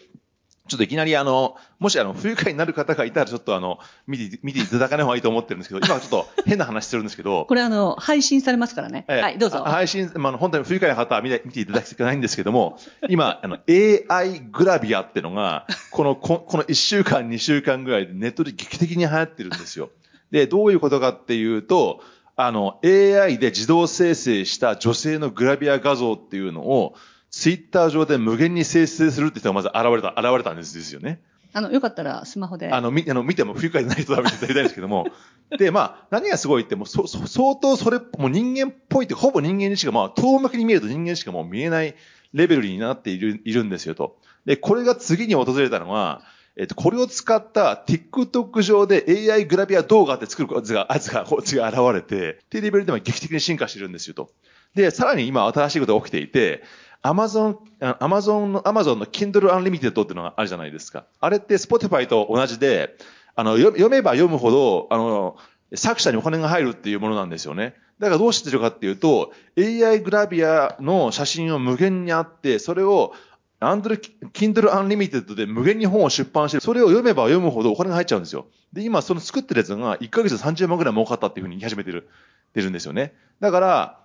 [0.67, 9.05] ちょっといきなりあの、もしあの、不愉快になる方がいたらちょっとあの、見て、見ていただかない方がいいと思ってるんですけど、今はちょっと変な話してるんですけど、これあの、配信されますからね。
[9.09, 9.59] ええはい、どうぞ。
[9.69, 12.79] あ配信、まあ、あの本当に不愉快な方は見て見ていただきたくないんですけども、
[13.11, 19.91] 今、あの、AI グラビアってのが、この、ここの1週間、2週間ぐらいでネットで劇的に流行ってるんですよ。
[20.31, 22.01] で、どういうことかっていうと、
[22.37, 26.95] あの、AI で自動生成した女性のグラビア画像っていうのを、
[27.37, 31.21] ツイッター上で無限に生成するって人がまず現れた、現れたんですですよね。
[31.53, 32.73] あの、よかったらスマホで。
[32.73, 35.09] あの、み、あの、見ても不愉快でない人は見ていただきたいんですけども。
[35.59, 41.97] で、まあ、何がすごいって、もう、そ、そ相当それ、もう人間っぽいって、ほぼ人間にしか、まあ、遠巻きに見えると人間しかもう見えない
[42.33, 44.17] レベルになっている、いるんですよと。
[44.47, 46.23] で、これが次に訪れたのは、
[46.57, 54.31] えっと、これを使った TikTok 上で AI グラビア動画って作るやつが、やつが、こっちが現れて、っていうレベルでも劇的に進化してるんですよと。
[54.75, 56.63] で、さらに今新しいことが起きていて、
[57.07, 61.05] アマゾン、アマゾンの、アマゾンの Kindle Unlimited っていうのがあるじゃないですか。
[61.21, 62.97] あれって Spotify と同じで、
[63.37, 65.37] あの、読めば読むほど、あの、
[65.75, 67.75] 作者にお金が入るっていうものなんですよね。
[67.99, 73.13] だからどうしてるかっていうと、AI グラビアの写真を無限にあって、それを
[73.61, 78.47] アンドル、Kindle Unlimited で無限に本を出版して、それを読めば読むほどお金が入っちゃうんですよ。
[78.73, 82.09] で、今その作ってるやつが1ヶ月30万ぐらい儲かったっていうふうに言い始めてる、
[82.55, 83.13] てるんですよね。
[83.41, 84.04] だから、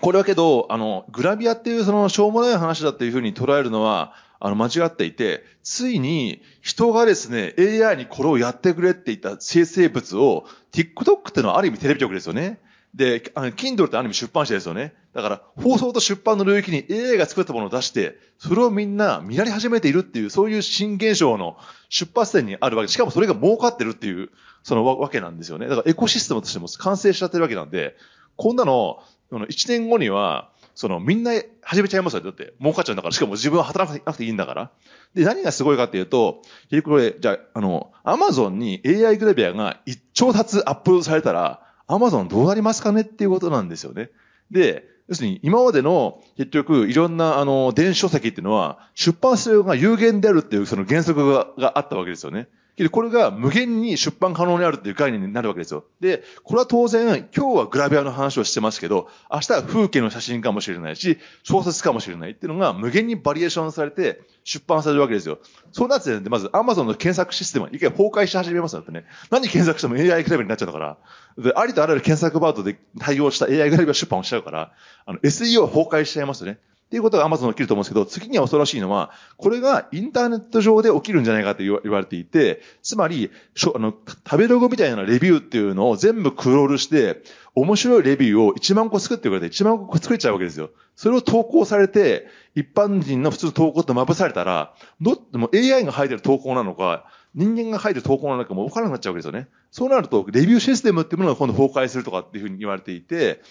[0.00, 12.60] これはけど、あの、グラビアっていうそのしょうもない話だっていうふうに捉えるのは、あの、間違っていて、ついに人がですね、AI にこれをやってくれって言った生成物を、TikTok ってのはある意味テレビ局ですよね。
[12.94, 14.94] で、あの、Kindle ってある意味出版社ですよね。
[15.14, 21.56] だから、放送と出版の領域に AI が作ったものを出して、それをみんな見られ始めているっていう、そういう新現象の
[21.88, 24.30] 出発点にあるわけ、しかもそれが儲かってるっていう、
[24.62, 25.68] そのわわけなんですよね。
[25.68, 27.96] だからエコシステムとしても完成しちゃってるわけなんで、
[28.36, 32.20] こんなの、その1年後には、そのみんな始めちゃいますよ。
[32.20, 33.14] だって、儲かっちゃうんだから。
[33.14, 34.70] しかも自分は働かなくていいんだから。
[35.14, 44.10] で、何がすごいかっていうと、結局これ、じゃあ、あの、アマゾンに AI グラビアが一兆冊アップロードされたら、アマゾンどうなりますかねっていうことなんですよね。
[44.50, 52.48] で、要するに今までの結局いろんなあの電子書籍っていうのは出版するが有限であるっていうその原則ががあったわけですよね。
[52.76, 55.84] けどこれが無限に出版可能になるっていう概念になるわけですよ。
[56.00, 65.38] で、これは当然今日はグラビアの話をしてますけど、明日は風景の写真かもしれないし、小説かもしれないっていうのが無限にバリエーションされて出版されるわけですよ。
[65.72, 69.06] そうなって、まず Amazon の検索システムは一回崩壊し始めますよってね。
[69.30, 70.98] 何検索しても AI グラビアになっちゃうから。
[71.38, 74.72] で、ありとあらゆる検索ワードで対応した AI グラビア出版をしちゃうから、
[75.06, 76.58] あの、SEO は崩壊しちゃいますよね。
[76.86, 83.92] っていうことが Amazon 起きると思うんですけど、次には恐ろしいのは、これがインターネット上で起きるんじゃないかと言わ言われていて、つまり、しょあの、
[84.24, 87.22] 食べログみたいなレビューっていうのを全部クロールして、
[87.56, 90.70] 面白いレビューを1万個作ってくれて、1万個作れちゃうわけですよ。
[90.94, 99.48] それを投稿されて、一般人の普通の投稿とまぶされたら、どっも AI が書いてる投稿なのか、人間が書いてる投稿なのかも分からなくなっちゃうわけですよね。
[99.70, 103.42] そうなると、レビューシステムっていうものが今度崩壊するとかっていうふうに言われていて、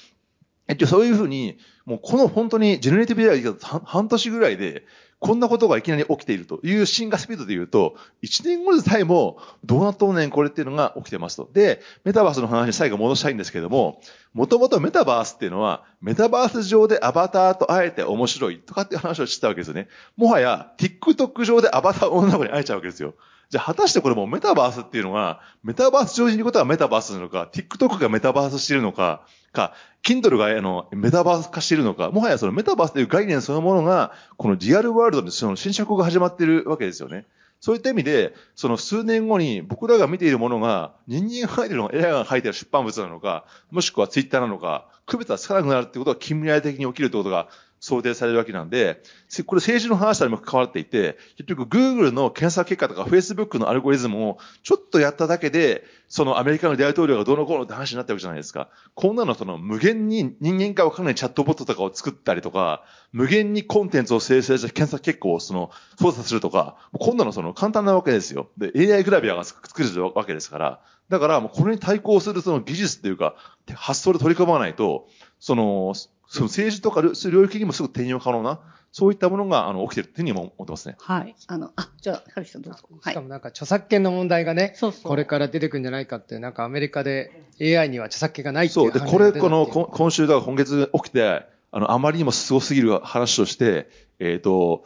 [0.67, 4.83] えっと、そういうふうに、もうこの本当にジェネレティブ AI が半年ぐらいで、
[5.19, 11.49] こんなことがいきなり起きているという進化スピードで言うと、1年後でさえも、どうなっとんねんこれっていうのが起きてますと。
[11.53, 14.01] で、メタバースの話に最後戻したいんですけども、
[14.33, 19.87] もともとメタバースっていうのは、メタバース上でアバターと会えて面白いとかっていう話をしてたわけですよね。
[20.17, 23.15] もはや、TikTok 上でアバター女の子に会えちゃうわけですよ。
[23.55, 37.27] じゃあ果たしてこれもメタバースっていうのは、メタバース上にいることがメタバースなのか、TikTok がメタバースしているのか、か、Kindle があのメタバース化しているのか、もはやそのメタバースという概念そのものが、このリアルワールドでその侵食が始まっているわけですよね。
[37.61, 47.47] そういった意味で、その数年後に僕らが見ているものが、人間が書いてるのか、AI が書いてる出版物なのか、もしくは Twitter なのか、区別がつかなくなるってことが近未来的に起きるってことが
[47.85, 49.03] 想定されるわけなんで、
[49.45, 58.69] これ政治の話とも関わっていて、結局 Google の検索結果とか Facebook のアルゴリズムをちょっとやっただけで、そのアメリカの大統領がどうのこうのって話になってるわけじゃないですか。
[58.95, 65.69] こんなのその無限に人間かわからないチャットボットとかを作ったりとか、無限にコンテンツを生成した検索結果をその
[65.99, 68.49] 操作するとか、こんなのその簡単なわけですよ。
[68.57, 70.81] で、AI グラビアが作れるわけですから。
[71.09, 73.35] だからもうこれに対抗するその技術っていうか、
[73.75, 75.07] 発想で取り組まないと、
[75.39, 75.93] その、
[76.35, 78.59] その政治とか領域にもすぐ転用可能な、
[78.91, 80.95] そういったものがあの起きてるっていうふうにも思ってますね。
[80.99, 81.35] はい。
[81.47, 82.79] あの、あ、じゃあ、はるきさんどうぞ。
[83.01, 83.21] はいしか。
[83.21, 88.91] もなんか著作権の問題がね、そうそうこれから出てくるんじゃないかって、なんかアメリカで AI には著作権がないっていそうう。
[88.91, 94.85] で、判これ、この、こ今週だ今月起きて、あの、あまりにもすごすぎる話として、えっ、と、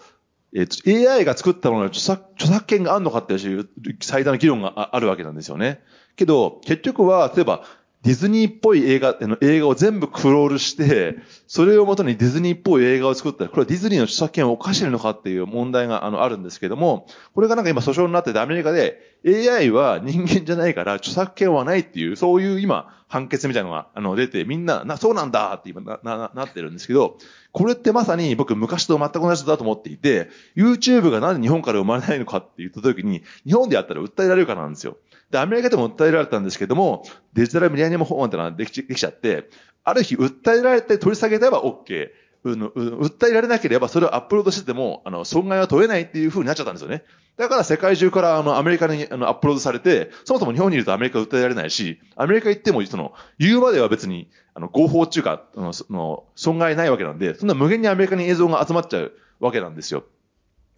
[0.56, 3.70] えっ、と、AI が作ったものに著作著作権があるのかっていう
[4.02, 5.84] 最大の議論がああるわけなんですよね。
[6.16, 7.64] けど、結局は、例えば、
[8.04, 27.18] ディズニーっぽい映画、あの映画を全部クロールして、それをもとにディズニーっぽい映画を作ったら、これはディズニーの著作権を犯してるのかっていう問題があのあるんですけども、これがなんか今訴訟になっててアメリカで AI は人間じゃないから著作権はないっていう、そういう今判決みたいなのがあの出て、みんな、な、そうなんだって今な、な、なってるんですけど、
[27.52, 34.96] これってまさに僕昔と全く同じだと思っていて、YouTube がなんで日本から生まれないのかって言った時に、日本でやったら訴えられるかなんですよ。
[35.32, 39.50] で、アメリカでも訴えられたんですけども、デジタルミレニアム法案ってのはできできちゃって、
[39.84, 42.10] ある日訴えられて取り下げれば OK。
[42.44, 47.04] うのう訴えられなければそれをアップロードしてても、あの、損害は問えないっていう風になっちゃったんですよね。
[47.38, 60.06] だから世界中からあの、アメリカにあの、アップロードされて、そもそも日本にいるとアメリカ訴えられないし、アメリカ行っても、その、言うまでは別に、あの、合法っていうか、あの、その損害ないわけなんで、そんな無限にアメリカに映像が集まっちゃうわけなんですよ。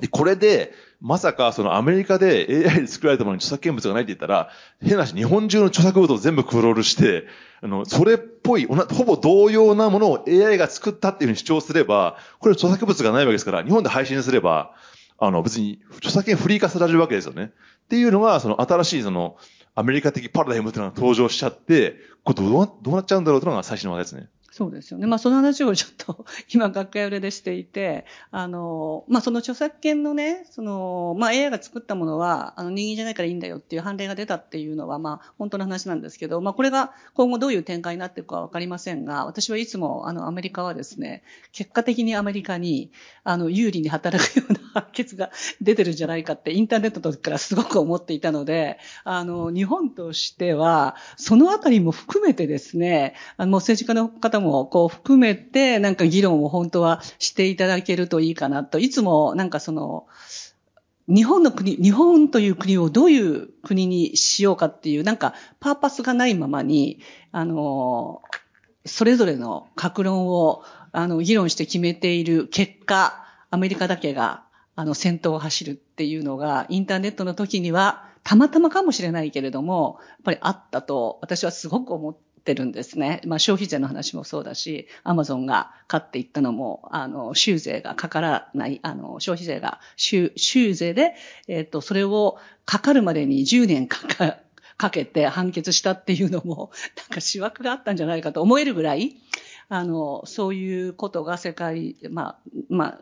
[0.02, 4.50] で、これで、まさかそのアメリカで AI で作られたものに著作権物がないって言ったら、
[4.82, 7.26] 変な話、日本中の著作物を全部クロールして、
[7.62, 14.74] あの、それっぽい、ほぼ同様なものを AI が作ったっていうふうに主張すれば、これ著作物がないわけですから、日本で配信すれば、
[15.20, 17.52] あの、別に著作権フリー化されるわけですよね。
[17.86, 19.38] っていうのが、その新しいその、
[19.76, 24.28] アメリカ的パラダイムっていうのが登場しちゃって、これどうどうなっちゃうんだろうというのが最新の話ですね。
[24.54, 25.08] そうですよね。
[25.08, 42.92] まあ、その話をちょっと、 今、学会裏でしていて、あの、まあ、その著作権のね、その、まあ、AI が作ったものは、あの、人間じゃないからいいんだよっていう判例が出たっていうのは、まあ、本当の話なんですけど、まあ、これが今後どういう展開になっていくかわかりませんが、私はいつも、あの、アメリカはですね、結果的にアメリカに、
[43.24, 60.08] あの、有利に働くような判決が出てるんじゃないかって、インターネットの時からすごく思っていたので、あの、日本としては、そのあたりも含めてですね、あの、政治家の方も、こう、含めて、なんか議論を本当はしていただけるといいかなと、いつも、なんかその、
[61.08, 67.00] 日本の国、日本という国をどういう国にしようかっていう、なんか、パーパスがないままに、
[67.32, 68.22] あの、
[68.86, 74.44] それぞれの格論を、あの、議論して決めている結果、アメリカだけが、
[74.76, 83.22] あの、先頭を走るっていうのが、インターネットの時には、たまたまかもしれないけれども、やっぱりあったと、私はすごく思っててるんですね。
[83.26, 91.16] まあ、消費税の話もそうだし、アマゾンが買っていったのも、あの、州税がかからない、あの、消費税が州、州税で、
[91.48, 94.38] えっ、と、それをかかるまでに10年かか、
[94.78, 99.16] かけて判決したっていうのも、なんか思惑があったんじゃないかと思えるぐらい、
[99.70, 102.38] あの、そういうことが世界、まあ、
[102.70, 103.00] まあ、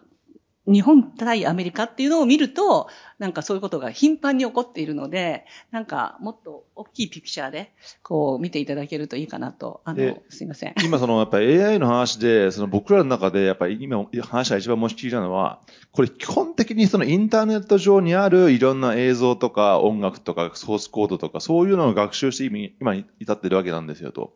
[0.71, 10.75] 日本対アメリカっていうのを見ると、なんかそういうことが頻繁に起こっているので、なんかもっと大きいピクチャーで、こう見ていただけるといいかなと、あので、すいません。
[10.83, 15.59] 今そのやっぱり AI の話で、その僕らの中でやっぱり今話が一番申し聞いたのは、
[15.91, 24.35] これ基本的にそのインターネット上にあるいろんな映像とか音楽とかソースコードとかそういうのを学習して今今に至ってるわけなんですよと。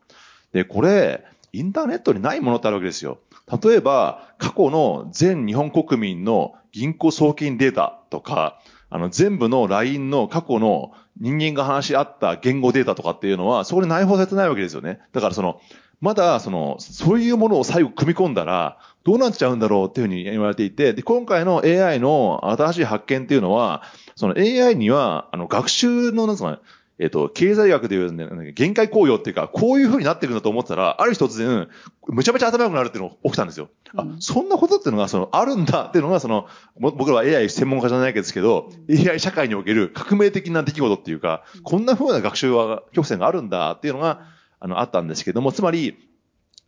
[0.52, 3.18] で、これ、インターネットにないものってあるわけですよ。
[3.62, 15.00] 例えば、過去の全日本国民の銀行送金データとか、あの、全部の LINE の過去の人間が話し合った言語データとかっていうのは、そこに内包されてないわけですよね。
[15.12, 15.60] だからその、
[16.00, 23.82] まだ、その、そういうものを最後組み込んだら、どうなっちゃうんだろうっていうふうに言われていて、で、今回の AI の新しい発見っていうのは、
[24.16, 26.60] その AI には、あの、学習の、なんつうか、
[26.98, 31.68] えっ、と、経済学でいう、ね、限界効用っていうか、こういう風になってるんだと思ってたら、ある日突然、
[32.06, 33.68] むちゃむちゃ頭良くなるっていうのが起きたんですよ。
[33.96, 34.20] あう、ん。
[34.20, 36.46] そんなことっていうのが、その、あるんだっていうのが、その、
[36.78, 44.28] も僕らは AI 専門家じゃないですけど、AI 社会における革命的な出来事っていうか、こんな風な学習は、曲線があるんだっていうのが、
[44.60, 45.98] あの、あったんですけども、つまり、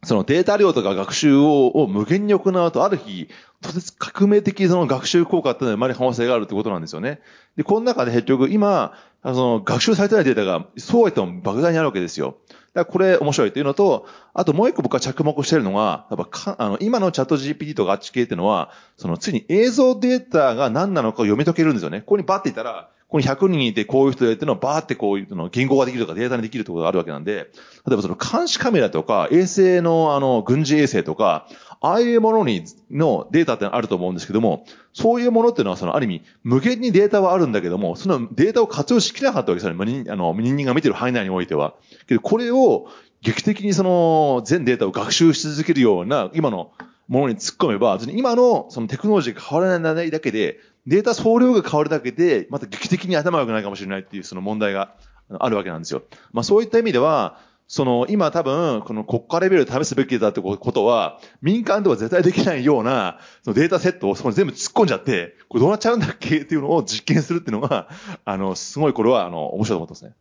[0.07, 3.29] そのデータ量とか学習をを無限に行うと、ある日、
[3.61, 7.21] とてつ革命的その学習効果っていうのが生まれる可能性があるってことなんですよね。
[7.57, 12.37] で、この中で結局今、あの、学習されてないデータが、そうは言っても莫大にあるわけですよ。
[12.73, 22.03] だからこれ面白いっていうのと、あともう一個僕が着目してるのが、やっぱか、あの、今のチャット GPT とかあっち系っていうのは、その、ついに映像データが何なのかを読み解けるんですよね。
[22.03, 27.51] ここにバッていたら、ここに100人いてこういう人でっていうのをバーってこういうの言語ができるとかデータにできるってことがあるわけなんで、
[27.87, 31.47] 例えばその監視カメラとか衛星のあの軍事衛星とか、
[31.81, 40.05] ああいうものに、のデータってあると思うんですけども、そういうものっていうのはそのある意味無限にデータはあるんだけども、そのデータを活用しきれなかったわけですよね。
[40.11, 41.75] あの人間が見てる範囲内においては。
[42.09, 42.89] けどこれを
[43.23, 46.73] 劇的にその全データを学習し続けるような今の
[47.09, 54.95] ものに突っ込めば、今のそのテクノロジーが変わらないだけで、データ総量が変わるだけで、また劇的に頭が良くないかもしれないっていうその問題が
[55.39, 56.03] あるわけなんですよ。
[56.33, 66.39] まあそういった意味では、その今多分この国家レベルで試すべきだってことは、民間では絶対できないようなそのデータセットをそこに全部突っ込んじゃって、これどうなっちゃうんだっけ？
[66.39, 67.89] っていうのを実験するっていうのが、
[68.25, 70.15] あの、すごいこれはあの、面白いと思ってますね。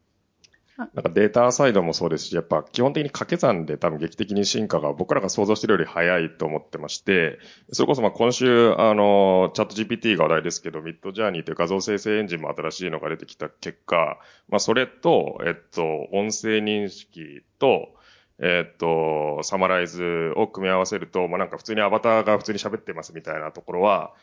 [0.77, 7.39] なんかデータサイドもそうですし、やっぱ基本的に掛け算で多分劇的に進化が僕らが想像してるより早いと思ってまして、
[7.71, 14.19] それこそまあ今週、あの、チャット GPT が話題ですけど、ミッドジャーニーという画像生成エンジンも新しいのが出てきた結果、
[14.49, 17.95] まあそれと、えっと、音声認識と、
[18.39, 24.13] えっと、サマライズを組み合わせると、まあなんか普通にアバターが普通に喋ってますみたいなところは、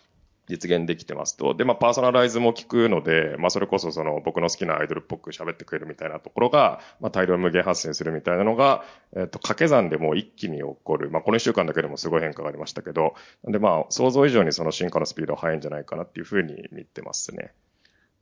[0.49, 1.55] 実現できてますと。
[1.55, 8.85] で、まあ、パーソナライズも聞くので、まあ、それこそその僕の好きなアイドルっぽく喋ってくれるみたいなところが、まあ、大量無限発生するみたいなのが、
[9.17, 11.11] えっと、掛け算でも一気に起こる。
[11.11, 13.15] まあ、この一週間だけでもすごい変化がありましたけど、
[13.45, 17.53] で、まあ、想像以上にその進化のスピードは速いんじゃないかなっていうふうに見てますね。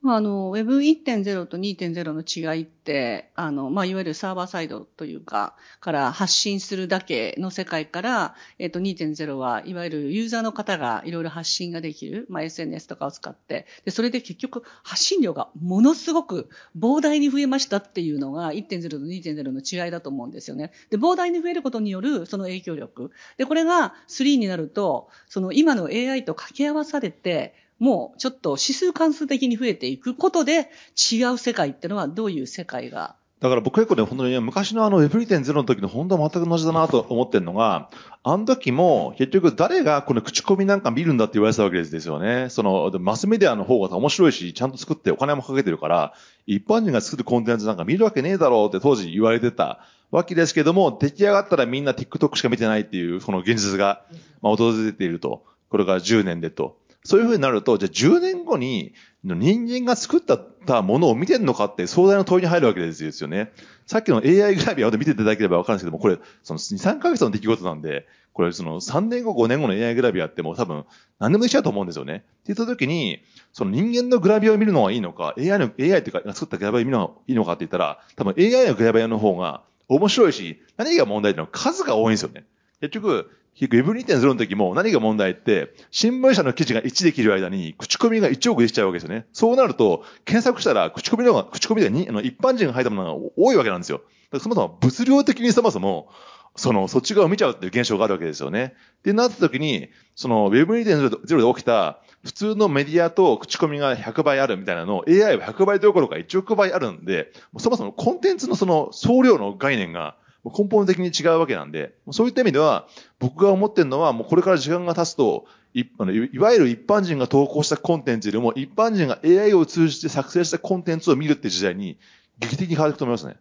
[0.02, 16.48] まあの、Web1.0 と2.0の違いって、あの、まあ、いわゆるサーバーサイドというか、から発信するだけの世界から、えっと、2.0は、いわゆるユーザーの方がいろいろ発信ができる、まあ、SNS とかを使って、で、それで結局、発信量がものすごく
[16.78, 20.72] 膨大に増えましたっていうのが、1.0と2.0の違いだと思うんですよね。
[20.88, 23.10] で、膨大に増えることによる、その影響力。
[23.36, 30.70] で、これが3になると、その今の AI と掛け合わされて、もうちょっと指数関数的に増えていくことで
[31.12, 37.88] 違う世界ってのはどういう世界がだから僕結構ね、本当に昔のあの Web2.0 の時の本当は全く同じだなと思ってるのが、
[38.22, 42.50] あの時も結局誰がこの口コミなんか見るんだって言われてたわけですよね。
[42.50, 46.12] その、マスメディアの方が面白いし、ちゃんと作ってお金もかけてるから、
[46.46, 54.02] 一般人が作るコンテンツなんか見るわけねえだろうって当時言われてたわけですけども、出来上がったらみんな TikTok しか見てないっていう、その現実が、
[54.42, 55.44] まあ、訪れていると。
[55.70, 56.79] これから10年でと。
[57.04, 58.92] そういうふうになると、じゃあ10年後に
[59.24, 63.52] 人間が作ったものを見てるのかって壮大な問いに入るわけですよね。
[63.86, 70.84] さっきの AI グラビアを見ていただければわかるんですけども、これ、その2、3ヶ月の出来事なんで、これその3年後、5年後の AI グラビアってもう多分
[71.18, 72.14] 何でもできちゃうと思うんですよね。
[72.14, 73.22] って言った時に、
[73.52, 82.44] その人間のグラビアを見るのがいいのか、AI の、AI っていうか作ったグラビアを見るのがいいのかって言ったら、多分 AI のグラビアの方が面白いし、何が問題っていうのは数が多いんですよね。
[82.80, 89.26] 結局、Web2.0 の時も何が問題って、新聞社の記事が1できる間に、口コミが1億できちゃうわけですよね。
[89.32, 94.00] そうなると、検索したら、口コミの方が、口コミであの一般人が入ったものが多いわけなんですよ。
[94.38, 96.08] そもそも物量的にそもそも、
[96.56, 98.74] その、そっち側を見ちゃうっていう現象があるわけですよね。
[99.02, 112.88] で、なった時に、その Web2.0 で起きた、普通のメディアと口コミが100倍あるみたいなのを AI は100倍どころか1億倍あるんで、そもそもコンテンツのその総量の概念が根本的に違うわけなんで、そういった意味では、
[113.18, 121.98] 僕が思ってるのは、もうこれから時間が経つと、いあのいわゆる一般人が投稿したコンテンツよりも、一般人が AI を通じて作成したコンテンツを見るって時代に、
[122.38, 123.36] 劇的に変わっていくと思いますね。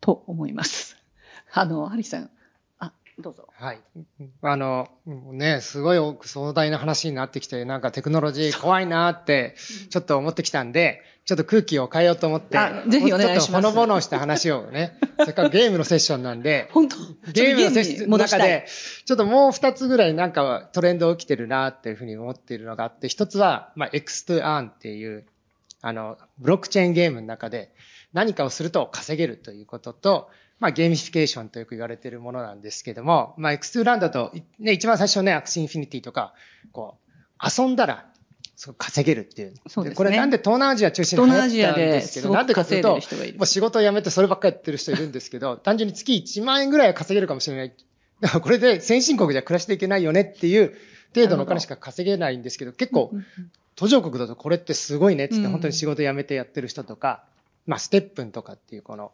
[0.00, 0.96] と思います。
[1.52, 2.30] あの、ハリさん、
[3.18, 3.48] どうぞ。
[3.54, 3.80] はい。
[4.42, 9.56] あの、ね、すごい壮大な話になってきて、なんかテクノロジー怖いなって、
[9.88, 12.56] ちょっと思ってきたんで、ちょっと空気を変えようと思って、
[12.88, 13.46] ぜひお願いします。
[13.48, 14.96] ちょっとほのぼのした話をね、
[15.26, 16.96] せっかくゲームのセッションなんで、本当？
[17.32, 18.66] ゲームのセッションの中で、
[19.04, 25.26] ちょっともう二つぐらいなんかトレンド起きてるなっていうふうに思っているのがあって、一つは、まあ、X to Earn っていう、
[25.82, 27.72] あの、ブロックチェーンゲームの中で
[28.12, 36.34] 何かをすると稼げるということと、まあ、ゲーミフィケーションとよく言われているものなんですけども、まあ、 X to Earn だと、ね、一番最初ね、 Axie Infinity とか、
[36.70, 38.06] こう、遊んだら、
[38.78, 39.54] 稼げるっていう。
[39.66, 39.96] そうですね。
[39.96, 42.98] これなんで東南アジア中心に流行ったんですけど、なんでかというと、も
[43.42, 47.74] う仕事を辞めてそればっかりやってる人いるんですけど、 単純に月1万円ぐらいは稼げるかもしれない。
[48.20, 50.74] だからこれで先進国じゃ暮らしていけないよねっていう
[51.14, 53.12] 程度のお金しか稼げないんですけど、結構、
[53.74, 57.24] 途上国だとこれってすごいねってって本当に仕事辞めてやってる人とか、
[57.66, 59.12] まあ、ステップンとかっていうこの、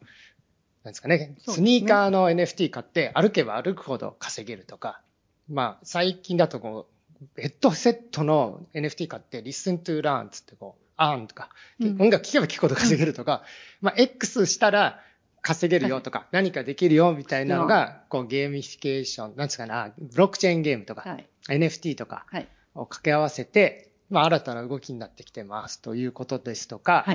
[0.85, 5.01] なんですかね、スニーカーの NFT 買って歩けば歩くほど稼げるとか、
[5.49, 6.92] まあ、最近だとこう、
[7.37, 11.51] ヘッドセットの NFT 買って listen to learn つってこう、 earn とか、
[11.81, 13.43] 音楽聴けば聴くほど稼げるとか、
[13.81, 15.01] まあ、X したら
[15.41, 21.19] 稼げるよとか、何かできるよみたいなのが、こうゲーミフィケーション、なんですかね、ブロックチェーンゲームとか、
[21.49, 22.27] NFT とか
[22.75, 27.07] を掛け合わせて、まあ、新たな動きになってきてますということですとか、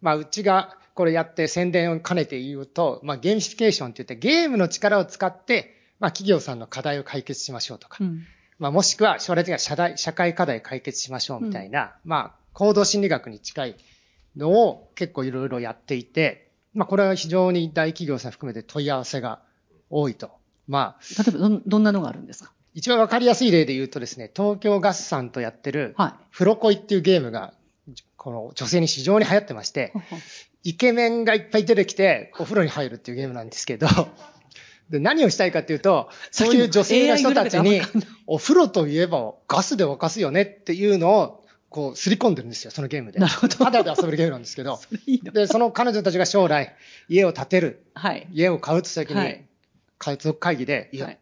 [0.00, 8.26] まあ、うちがこれやって宣伝を兼ねて言うと、まあ、ゲーミフィケーションって言ってゲームの力を使って、まあ、企業さんの課題を解決しましょうとか、うん、
[8.62, 13.76] まあ、もしくは将来的には社題、社会課題解決しましょうみたいな、うん、まあ、行動心理学に近い
[14.36, 19.42] のを結構いろいろやっていて、まあ、これは非常に大企業さん含めて問い合わせが
[19.90, 20.30] 多いと。
[20.68, 22.52] まあ、例えばど、どんなのがあるんですか？
[22.72, 25.96] 一番わかりやすい例で言うとですね、東京ガスさんとやってる、
[26.30, 27.52] フロコイっていうゲームが
[28.16, 29.92] この女性に非常に流行ってまして、
[30.62, 33.88] イケメンがいっぱい出てきて、お風呂に入るっていうゲームなんですけど、
[34.92, 37.80] で、何をしたいかっていうと、そういう女性の人たちに、
[38.26, 43.18] お風呂といえばガスで沸かすよねっていうのを、こう、すり込んでるんですよ、そのゲームで。
[43.18, 44.78] なるほど肌で遊べるゲームなんですけど。
[45.06, 46.74] いいので、その彼女たちが将来、
[47.08, 48.28] 家を建てる、はい。
[48.30, 49.44] 家を買うときに、はい
[49.98, 51.18] 家族会議で、いや、はい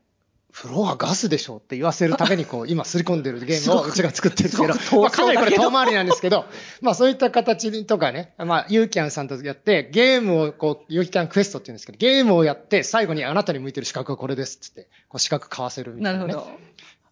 [0.52, 6.46] フロアガスでしょって言わせるために、こう、今すり込んでるゲームを うちが作ってるんですけど、まあ、かなりこれ遠回りなんですけど、
[6.80, 16.18] まあそういった形とかね、まあユーキャンさんとやって、ゲームをこう、ユーキャンクエストって言うんですけど、ゲームをやって、最後にあなたに向いてる資格はこれですっつって、こう資格買わせるみたいな、ね。
[16.18, 16.58] ないるほど。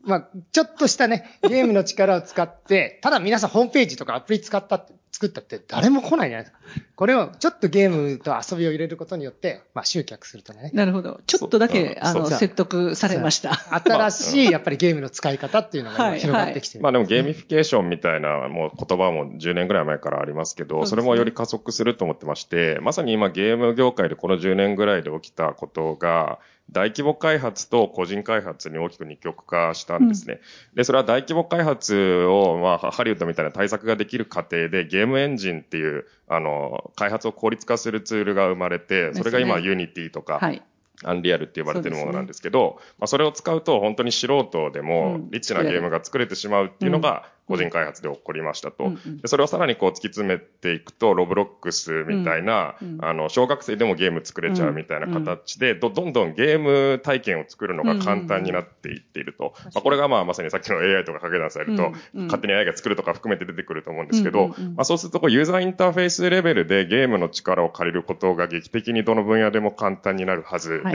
[0.02, 6.58] まあ、ちょっとしたね、ゲームの力を使って、ただ皆さんホームページとかアプリ使ったって、作ったって誰も来ないじゃないですか。
[6.94, 10.70] これをちょっとゲームと遊びを入れることによって、まあ集客するとね。
[10.72, 11.20] なるほど。
[11.26, 13.52] ちょっとだけ、あの、説得されました。
[13.84, 16.84] 新しいやっぱりゲームの使い方っていうのが広がってきてる。
[16.84, 26.38] まあでもゲーミフィケーションみたいなもう言葉も10年ぐらい前からありますけど、それもより加速すると思ってまして、まさに今ゲーム業界でこの10年ぐらいで起きたことが、
[26.70, 30.40] 大規模開発と個人開発に大きく二極化したんですね。
[30.74, 40.62] で、それは大規模開発を、まあ、ハリウッドみたいな大作ができる過程で、ゲームエンジンっていう、あの、開発を効率化するツールが生まれて、それが今、 Unity とか、はい。
[41.04, 45.30] Unreal って呼ばれてるものなんですけど、まあそれを使うと本当に素人でも、うん。
[45.30, 48.84] リッチなゲームが作れてしまうっていうのが個人開発で起こりましたと。
[48.84, 49.20] うんうん。
[49.20, 53.04] でそれをさらにこう突き詰めていくと、 Roblox みたいな、うんうん。
[53.04, 59.54] あの、小学生でもゲーム作れちゃうみたいな形で、どどんどんゲーム体験を作るのが簡単になっていっていると。
[59.64, 70.94] まあこれがまあまさにさっきの AI とか掛け算されると、勝手に AI が作るとか含めて出てくると思うんですけど、まあそうするとこうユーザーインターフェースレベルでゲームの力を借りることが劇的にどの分野でも簡単になるはずで、はい。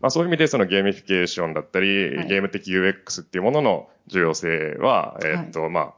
[0.00, 2.28] まあそういう意味でそのゲーミフィケーションだったり、はい。
[2.28, 5.91] ゲーム的 UX っていうものの重要性は、えーっと、まあ、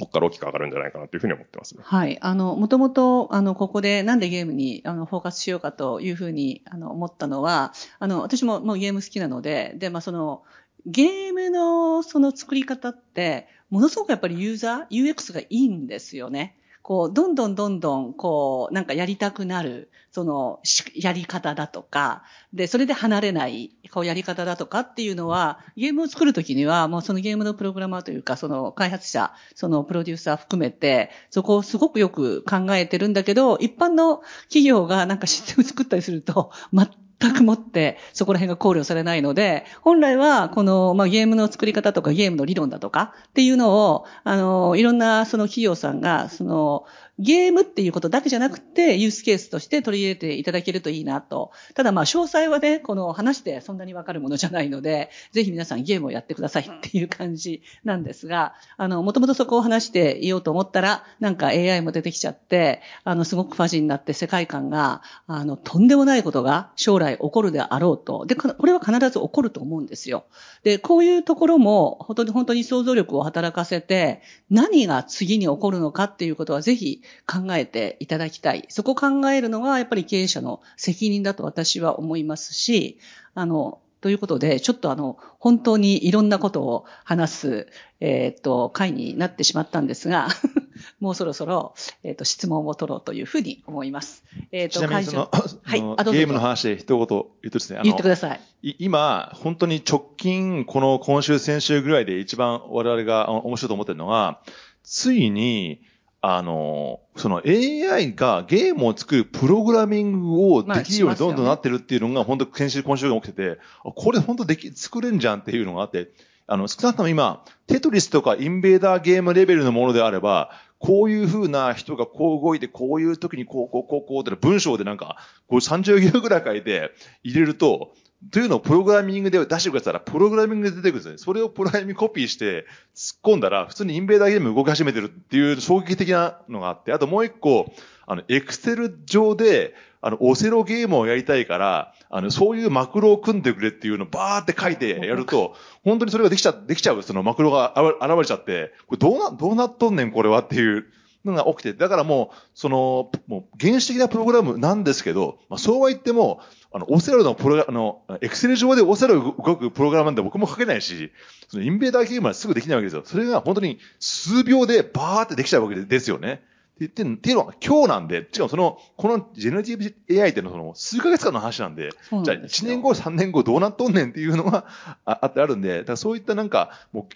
[0.00, 1.82] ここから大きく上がるんじゃないかなというふうに思ってますね。
[1.84, 2.18] はい。
[2.20, 10.42] あの、もともと、あの、ここでなんでゲームに、あの、フォーカスしようかというふうに、あの、思ったのは、あの、私ももうゲーム好きなので、で、まあ、その、
[10.86, 16.56] ゲームのその作り方って、ものすごくやっぱりユーザー、UX がいいんですよね。
[16.82, 20.60] こう、どんどんどんどん、こう、なんかやりたくなる、その、
[20.94, 36.88] やり方だとか、で、それで離れない、こう、やり方だとかっていうのは、ゲームを作るときには、もうそのゲームのプログラマーというか、その開発者、そのプロデューサー含めて、そこをすごくよく考えてるんだけど、一般の企業がなんかシステム作ったりすると、全
[37.28, 46.86] くもってそこら辺が考慮されないので、本来はこの、まあ、ゲームの作り方とかゲームの理論だとかっていうのを、あの、いろんなその企業さんが、その、
[47.20, 51.52] ゲームっていうことだけじゃなくて、ユースケースとして取り入れていただけるといいなと。
[51.74, 68.26] ただまあ、詳細はね、この話でそんなにわかるものじゃないので、ぜひ皆さんゲームをやってくださいっていう感じなんですが、あの、もともとそこを話していようと思ったら、なんか AI も出てきちゃって、あの、すごくファジーになって世界観が、あの、とんでもないことが将来起こるであろうと。
[68.26, 70.24] で、これは必ず起こると思うんですよ。
[70.62, 78.66] で、こういうところも、本当に本当に想像力を働かせて、何が次に起こるのかっていうことはぜひ考えていただきたい。
[78.68, 82.98] そこを考えるのがやっぱり経営者の責任だと私は思いますし、
[83.34, 87.66] あの、ということで、ちょっとあの、本当にいろんなことを話す、
[88.00, 90.28] えっ、と、回になってしまったんですが、
[91.00, 94.24] もうそろそろ、えっ、と、質問を取ろうというふうに思います。
[94.52, 95.30] えっ、と、ちなみにその、
[95.62, 98.40] はいゲームの話で一言言うとですね、あの言ってください。
[98.62, 104.40] い今、本当に直近、この今週、先週ぐらいで一番我々があ面白いと思ってるのが、
[104.82, 105.82] ついに、
[106.22, 116.10] あの、その AI がゲームを作るプログラミングをできるようにどんどんなってるっていうのが、本当先週、今週が起きてて、あこれ本当でき、作れんじゃんっていうのがあって、
[116.46, 125.16] あの、少なくとも今、テトリスとかインベーダーゲームレベルのものであれば、こういう風な人がこう動いて、こういう時にこう、こう、こう、こうって文章でなんか、
[125.46, 126.90] こう30行ぐらい書いて
[127.22, 127.92] 入れると、
[128.30, 131.18] というのをプログラミングで出してくれたら、プログラミングで出てくるんですね。
[131.18, 137.72] それをプログラミングコピーして突っ込んだら、普通にインベーダーゲーム動き始めてるっていう衝撃的なのがあって、あともう一個、
[138.06, 145.54] あの、エクセル上で、あの、オセロゲームをやりたいから、あの、そういうマクロを組んでくれっていうのをバーって書いてやると、
[145.84, 150.86] 本当にそれができちゃ、できちゃう、そのマクロが現れちゃって、これどうな、どうなっとんねん、これはっていう
[151.24, 156.40] のが起きて、だからもう、その、もう原始的なプログラムなんですけど、まあ、そうは言っても、
[156.72, 161.10] あの、オセロのプログラ、あの、エクセル上でオセロ動くプログラムなんて僕も書けないし、
[161.48, 163.02] そのインベーダーゲームはすぐできないわけですよ。
[163.04, 166.42] それが本当に数秒でバーってできちゃうわけですよね。
[166.84, 174.66] って言ってていうのは今日なんで、しかもその、このジェネラティブ AI っていうのはその数ヶ月間の話なんで、そうじゃあ1なんですよ年後、3年後どうなっとんねんっていうのが
[175.04, 177.08] ああってあるんで、だからそういったなんか、も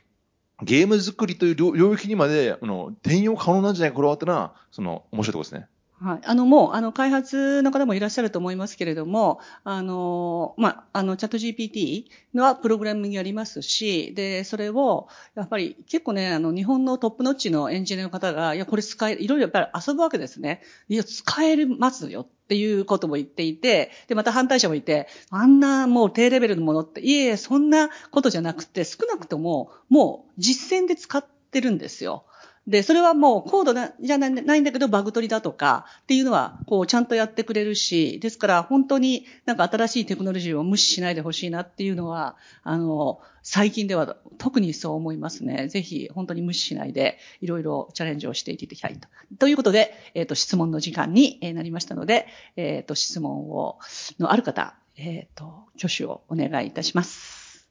[0.61, 5.66] う、ゲーム作りという領領域にまで、あの、転用可能なんじゃないか、これはってのは、その、面白いところですね。
[6.05, 6.20] はい。
[6.26, 20.61] あの、もう、あの、開発の方もいらっしゃると思いますけれども、あの、まあ、あの、チャット GPT はプログラミングやりますし、で、それを、やっぱり結構ね、あの、日本のトップノッチのエンジニアの方が、いや、これ使え、いろいろやっぱり遊ぶわけですね。
[20.90, 32.26] いや、使えますよっていうことも言っていて、で、また反対者もいて、あんなもう低レベルのものって、いえいえ、そんなことじゃなくて、少なくとも、もう実践で使ってるんですよ。
[32.67, 45.69] で、それはもうコードなじゃないんだけど、バグ取りだとかっていうのは、こう、ちゃんとやってくれるし、ですから本当になんか新しいテクノロジーを無視しないでほしいなっていうのは、あの、最近では特にそう思いますね。
[45.69, 49.09] ぜひ本当に無視しないで、いろいろチャレンジをしていきたいと。
[49.39, 53.79] ということで、えっ、ー、と、質問の時間になりましたので、えっ、ー、と、質問を、
[54.19, 57.69] のある方、えっ、ー、と、挙手をお願いいたします。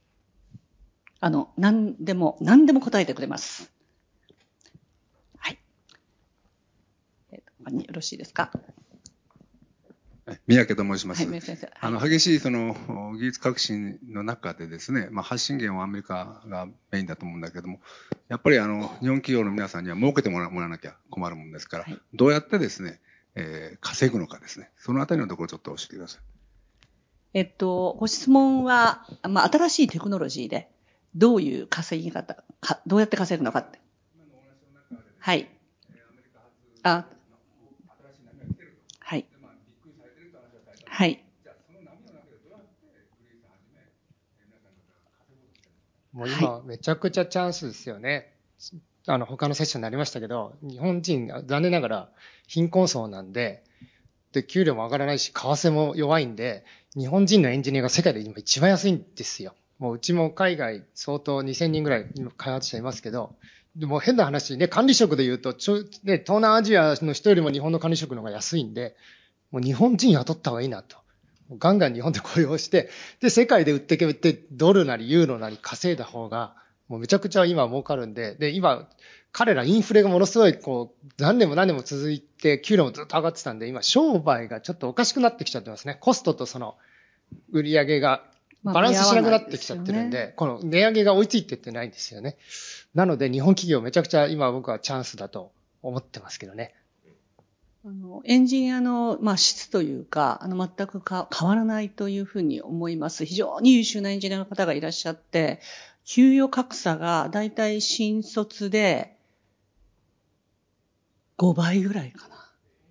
[1.20, 3.73] あの、何でも、何でも答えてくれます。
[7.72, 8.52] よろしいですか？
[10.48, 11.28] 三宅と申します。
[11.28, 11.70] はい、先生。
[11.82, 17.82] あの、激しいその技術革新の中でですね、まあ、発信源はアメリカがメインだと思うんだけども、
[18.30, 23.02] やっぱりあの、日本企業の皆さんには儲けてもらわなきゃ困るもんですから、はい、どうやってですね、
[23.36, 26.22] えー、稼ぐのかですね、そのあたりのところちょっと教えてください。
[27.34, 30.70] えっと、ご質問は、まあ、新しいテクノロジーで、
[31.16, 33.80] どういう稼ぎ方、かどうやって稼ぐのかって。
[35.20, 35.50] はい。
[36.84, 37.08] あ、
[40.94, 41.24] はい。
[46.12, 48.32] もう今、めちゃくちゃチャンスですよね。
[49.08, 52.10] あの、他のセッションになりましたけど、日本人、残念ながら
[52.46, 53.64] 貧困層なんで、
[54.34, 56.64] で、給料も上がらないし、為替も弱いんで、
[56.96, 59.56] 日本人のエンジニアが世界で今一番安いんですよ。
[59.80, 62.06] もううちも海外相当2000人ぐらい
[62.38, 63.36] 開発者いますけど、
[63.76, 68.96] でも変な話ね、管理職で言うと、ちょ、ね、東南アジアの人よりも日本の管理職の方が安いんで、
[69.54, 70.98] もう日本人雇った方がいいなと。
[71.60, 72.90] ガンガン日本で雇用して、
[73.22, 76.56] で、世界で売ってけて、ドルなりユーロなり稼いだ方が、
[76.88, 78.90] もうめちゃくちゃ今儲かるんで、で、今、
[79.32, 85.98] 彼らインフレがものすごい、こう、何年も何年も続いて、給料もずっと上がってたんで、今、商売がちょっとおかしくなってきちゃってますね。
[86.00, 86.76] コストとその、
[87.52, 88.24] 売り上げが、
[88.64, 92.38] バランスしなくなってきちゃってるんで、でね、この値上げが追いついてってないんですよね。
[92.96, 95.52] なので、日本企業めちゃくちゃ今僕はチャンスだと
[95.84, 96.74] 思ってますけどね。
[97.86, 103.26] あの、エンジニアの、まあ、質というか、あの、全くか変わらないというふうに思います。
[103.26, 105.60] 非常に優秀なエンジニアの方がいらっしゃって、
[106.06, 109.18] 給与格差がだいたい新卒で
[111.38, 112.36] 5倍ぐらいかな、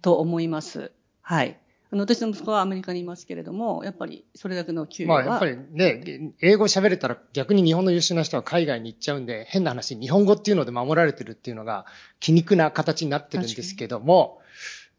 [0.03, 0.93] と思います。
[1.23, 1.59] はい。
[1.91, 5.25] あの、私の息子はアメリカにいますけれども、やっぱりそれだけの給与は。
[5.25, 11.87] まあ、やっぱりね、英語喋れたら逆に日本の優秀な人は海外に行っちゃうんで、変な話、日本語っていうので守られてるっていうのが
[12.21, 14.43] 皮肉な形になってるんですけども、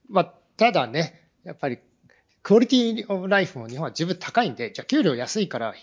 [0.10, 1.80] まあ、ただね、やっぱり、
[2.42, 5.74] クオリティオブライフも日本は十分高いんで、じゃあ給料安いから、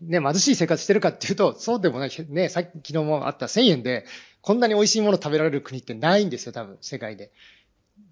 [0.00, 2.10] ね、貧しい生活してるかっていうと、そうでもない。
[2.28, 4.04] ね、さっき昨日もあった1000円で、
[4.40, 7.32] こんなに美味しいもの食べられる国ってないんですよ、多分、世界で。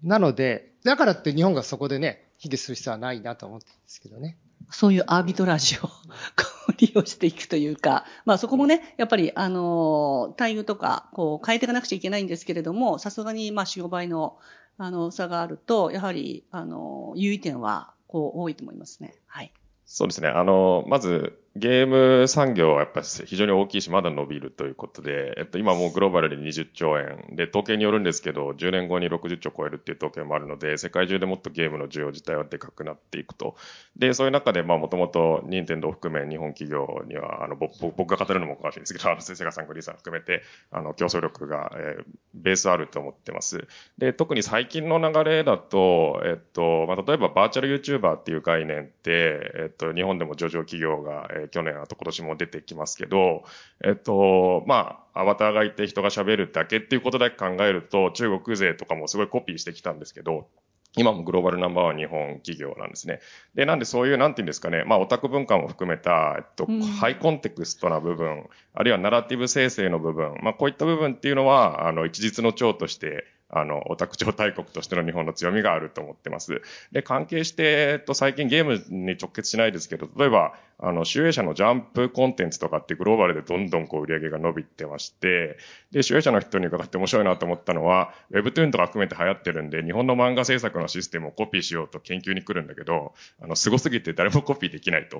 [0.03, 4.37] なので、だからって日本がそこでね、卑下する必要はないなと思ってるんですけどね。
[4.69, 5.89] そういうアービトラージを
[6.77, 14.37] 利用していくというか、まあそこもね、やっぱり、あの、待遇とか、こう、変えていかなくちゃいけないんですけれども、さすがに、まあ4、5倍の
[14.77, 19.15] あの、差があると、やはり、あの、優位点は、こう、多いと思いますね。
[19.25, 19.51] はい。
[19.85, 20.27] そうですね。
[20.27, 27.35] あの、まず、ゲーム産業はやっぱり非常に大きいし、まだ伸びるということで、えっと、今もうグローバルで20兆円。
[27.35, 33.55] で、統計によるんですけど、10年後に60兆超えるっていう統計もあるので、世界中でもっとゲームの需要自体はでかくなっていくと。
[33.95, 43.67] で、そういう中で、まあ、もともと、任天堂含め日本企業には、あの、僕が語るのもおかしいんですけど、 あの、セガさん、グリーさん含めて、あの、競争力が、えー、ベースあると思ってます。
[43.97, 53.43] で、特に最近の流れだと、えっと、まあ、例えばバーチャル YouTuber っていう概念って、えっと、日本でも上場企業が、えー、去年、あと今年もも出てきますけど、
[53.83, 60.47] えっと、まあ、アバターがいて人が喋るだけっていうことだけ考えると、中国勢とかもすごいコピーしてきたんですけど、
[60.95, 63.19] 今もグローバルナンバーは日本企業なんですね。
[63.53, 76.61] で、なんでそういう、なんていうんですかね、まあ、オタク文化も含めた、えっと、うん、ハイコンテクストな部分、あるいはナラティブ生成の部分、まあ、こういった部分っていうのは、あの、一日の長として、あの、オタク超大国としての日本の強みがあると思ってます。
[76.91, 85.57] で、関係して、えっと、最近ゲームに直結しないですけど、例えば、あの、集英社のジャンプコンテンツとかってグローバルでどんどんこう売り上げが伸びてまして、
[85.91, 95.19] で、集英社の人に伺って面白いなと思ったのは、Webtoon とか含めて流行ってるんで、日本の漫画制作のシステムをコピーしようと研究に来るんだけど、あの、凄すぎて誰もコピーできないと。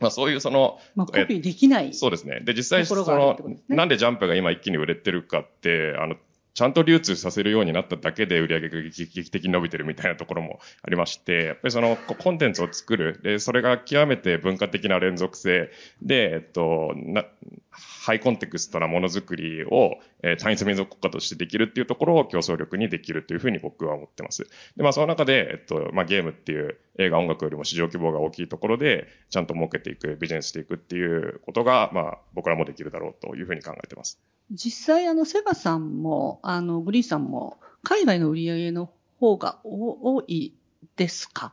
[0.00, 1.94] まあ、そういうその、まあ、コピーできない。
[1.94, 2.40] そうですね。
[2.40, 3.38] で、実際、その、
[3.68, 6.16] なんでジャンプが今一気に売れてるかって、あの、
[6.54, 17.24] ちゃんと流通させるようになっただけで売り上げが劇的に伸びてるみたいなところもありまして、やっぱりそのコンテンツを作る、で、それが極めて文化的な連続性で、えっと、な、
[17.72, 24.46] ハイコンテクストなものづくりを、えー、単一民族国家としてできるっていうところを競争力にできるというふうに僕は思ってます。
[24.76, 34.20] で、まあその中で、えっと、まあゲームっていう映画音楽よりも市場規模が大きいところで、ちゃんと儲けていく、ビジネスしていくっていうことが、まあ僕らもできるだろうというふうに考えてます。
[34.50, 40.54] 実際あの、セガさんも、あの、グリーさんも、海外の売り上げの方が多い
[40.96, 41.52] ですか？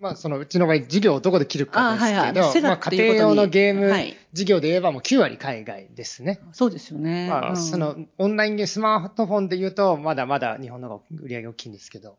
[0.00, 3.90] まあ、そのうちの場合、事業をどこで切るかですけど、はいはい、まあ、家庭用のゲーム
[4.32, 6.40] 事業で言えばもう9割海外ですね。
[6.52, 7.28] そうですよね。
[7.28, 12.18] まあ、うん、その、オンラインゲーム、スマートフォンで言うと、まだまだ日本の方が売り上げ大きいんですけど。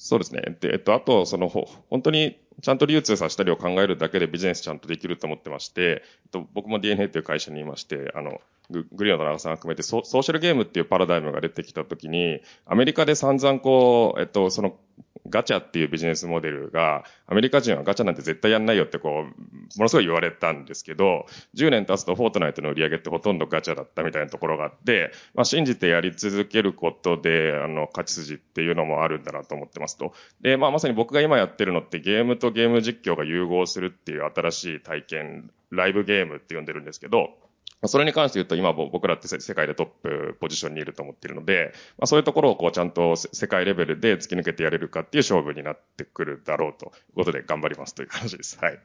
[0.00, 0.42] そうですね。
[0.60, 8.40] で、えっと、あと、その、本当に、ちゃんと流通させたりを考えるだけでビジネスちゃんとできると思ってまして、えっと、僕も DNA という会社にいまして、あの、
[8.70, 14.76] グリオの長さん含めてソ、ソーシャルゲームっていうパラダイムが出てきたときに、アメリカで散々こう、えっと、その、
[15.28, 30.12] ガチャっていうビジネスモデルが、アメリカ人はガチャなんて絶対やんないよってこう、ものすごい言われたんですけど、10年経つとフォートナイトの売り上げってほとんどガチャだったみたいなところがあって、まあ信じてやり続けることで、あの、勝ち筋っていうのもあるんだなと思ってますと。
[30.40, 37.30] で、まあまさに僕が今やってるのってゲームとゲーム実況が融合するっていう新しい体験、ライブゲームって呼んでるんですけど、
[37.86, 48.58] それに関して言うと今僕らって世界でトップポジションにいると思っているので、まあ、そういうところをこうちゃんと世界レベルで突き抜けてやれるかっていう勝負になってくるだろうということで頑張りますという 感じです。
[48.60, 48.80] はい。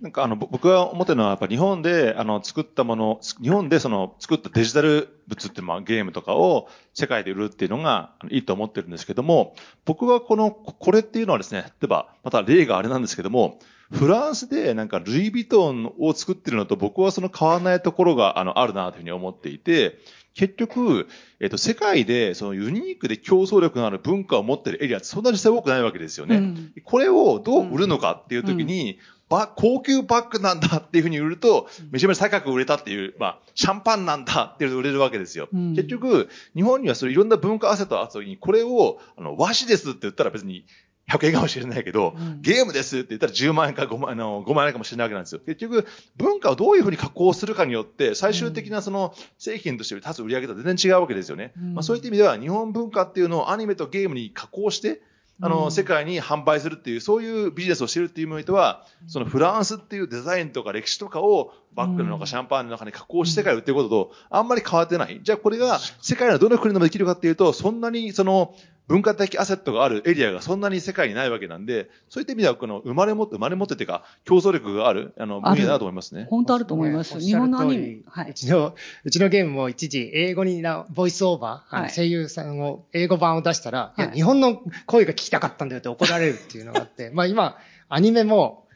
[0.00, 9.54] なんかあの、僕が思ってるのは、やっぱ日本で、あの、作ったもの、日本でその、作ったデジタル物って、まあ、ゲームとかを世界で売るっていうのがいいと思ってるんですけども、
[9.86, 13.58] 僕はこの、これっていうのはですね、例えば、また例があれなんですけども、
[13.92, 19.98] フランスでなんかルイ・ヴィトンを作ってるのと僕はその変わらないところがあのあるなというふうに思っていて、
[20.34, 21.08] 結局、
[21.40, 26.36] えっと、世界でそのユニークで競争力のある文化を持ってるエリアってそんなに多くないわけですよね。
[26.36, 35.48] うん、これをどう売るのかっていう時に、ば、高級バッグなんだっていうふうに売ると、めちゃめちゃ高く売れたっていう、まあ、シャンパンなんだっていうの売れるわけですよ。
[35.52, 40.64] うん、結局、日本にはそういういろんな文化アセットがあった時に、これを、あの、和紙ですって言ったら別に
[41.10, 45.40] 100円かもしれないけど、うん、ゲームですって言ったら10万円か5万あの5万円かもしれないわけなんですよ。
[45.46, 45.86] 結局、
[46.16, 51.52] 文化をどういうふうに加工するかによって、最終的なその製品として立つ売り上げと全然違うわけですよね。
[51.56, 55.00] うん、まあ、そういった意味では、日本文化っていうのをアニメとゲームに加工して、
[55.40, 65.20] あの、世界に販売するっていう、そういうビジネスをしてるっていう意味では、そのフランスっていうデザインとか歴史とかをバッグの中、シャンパンの中に加工して世界を売っていくことと、あんまり変わってない。
[65.22, 68.54] じゃあこれが世界のどの国でもできるかっていうと、そんなにその、
[68.88, 76.28] 文化的アセットがあるエリアがそんなに世界にないわけなんで、そういった意味では、この生まれ持って、生まれ持ってっていうか、競争力がある、あの、分野だと思いますね。
[76.30, 77.18] 本当あると思います。
[77.18, 77.96] 日本のアニメ。
[78.06, 78.30] はい。
[78.30, 87.58] うちの、うちのゲームも一時、英語にな、ボイスオーバー、はい、声優さんを、英語版を出したら、はい、いや、日本の声が聞きたかったんだよって怒られるっていうのがあって、 まあ今、
[87.88, 88.66] アニメも、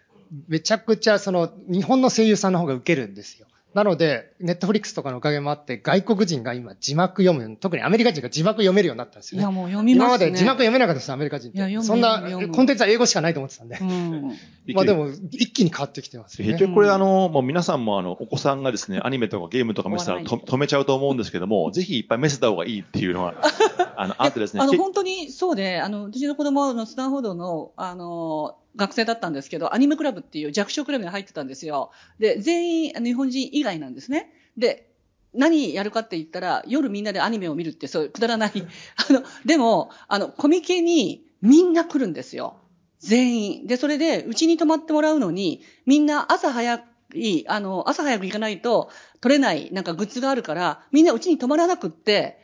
[0.49, 3.47] めちゃくちゃその、日本の声優さんの方が受けるんですよ。
[3.73, 9.43] なので、ネットフリックスとかのおかげもあって、外国人が今字幕読む、特にアメリカ人が字幕読めるようになったんですよね。
[9.43, 10.27] いや、もう読みますね。
[10.27, 11.59] 今まで字幕読めなかったです、アメリカ人って。
[11.59, 11.85] いや、読む。
[11.85, 12.21] そんな、
[12.53, 13.79] コンテンツは英語しかないと思ってたんで。
[13.81, 14.37] うん、
[14.75, 16.49] まあでも、一気に変わってきてますね。
[16.49, 23.35] 結局これあの、もう皆さんもあの、お子さんがですね、アニメとかゲームとか見せたら止めちゃうと思うんですけども、ぜひいっぱい見せた方がいいっていうのは、
[23.97, 24.63] あの、あってですね。
[24.63, 31.91] あの、本当にそうで、あの、うちの子供のスタンフォードの、あの、学生だったんですけど、アニメクラブっていう弱小クラブに入ってたんですよ。
[32.19, 34.33] で、全員日本人以外なんですね。
[34.57, 34.91] で、
[35.35, 38.53] 何やるかって言ったら、夜みんなでアニメを見るって、そう、くだらない。
[39.09, 42.57] あの、でも、あの、コミケにみんな来るんですよ。
[42.99, 43.67] 全員。
[43.67, 48.91] で、それで、うちに泊まってもらうのに、みんな朝早い、あの、朝早く行かないと
[49.21, 52.41] 取れないなんかグッズがあるから、みんなうちに泊まらなくって、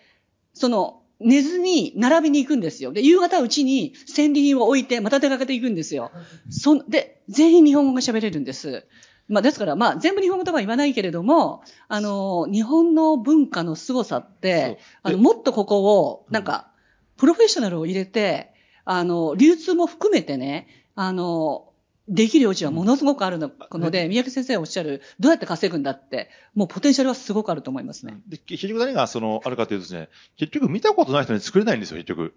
[0.54, 2.92] その、寝ずに並びに行くんですよ。
[2.92, 6.10] で、夕方うちに戦利品を置いて、また出かけていくんですよ。
[6.50, 8.86] そで、全員日本語が喋れるんです。
[9.28, 16.70] まあ、ですから、まあ、全部日本語とは言わないけれども、あの、日本の文化の凄さって、あの、もっとここを、なんか、
[17.16, 18.52] プロフェッショナルを入れて、
[18.84, 21.72] あの、流通も含めてね、あの、
[22.08, 28.20] できる余地はものすごくあるのので、宮城先生おっしゃる、どうやって稼ぐんだって、もうポテンシャルはすごくあると思いますね。
[28.28, 32.34] で、結局何がその、あるかというとですね、結局見たことない人に作れないんですよ、結局。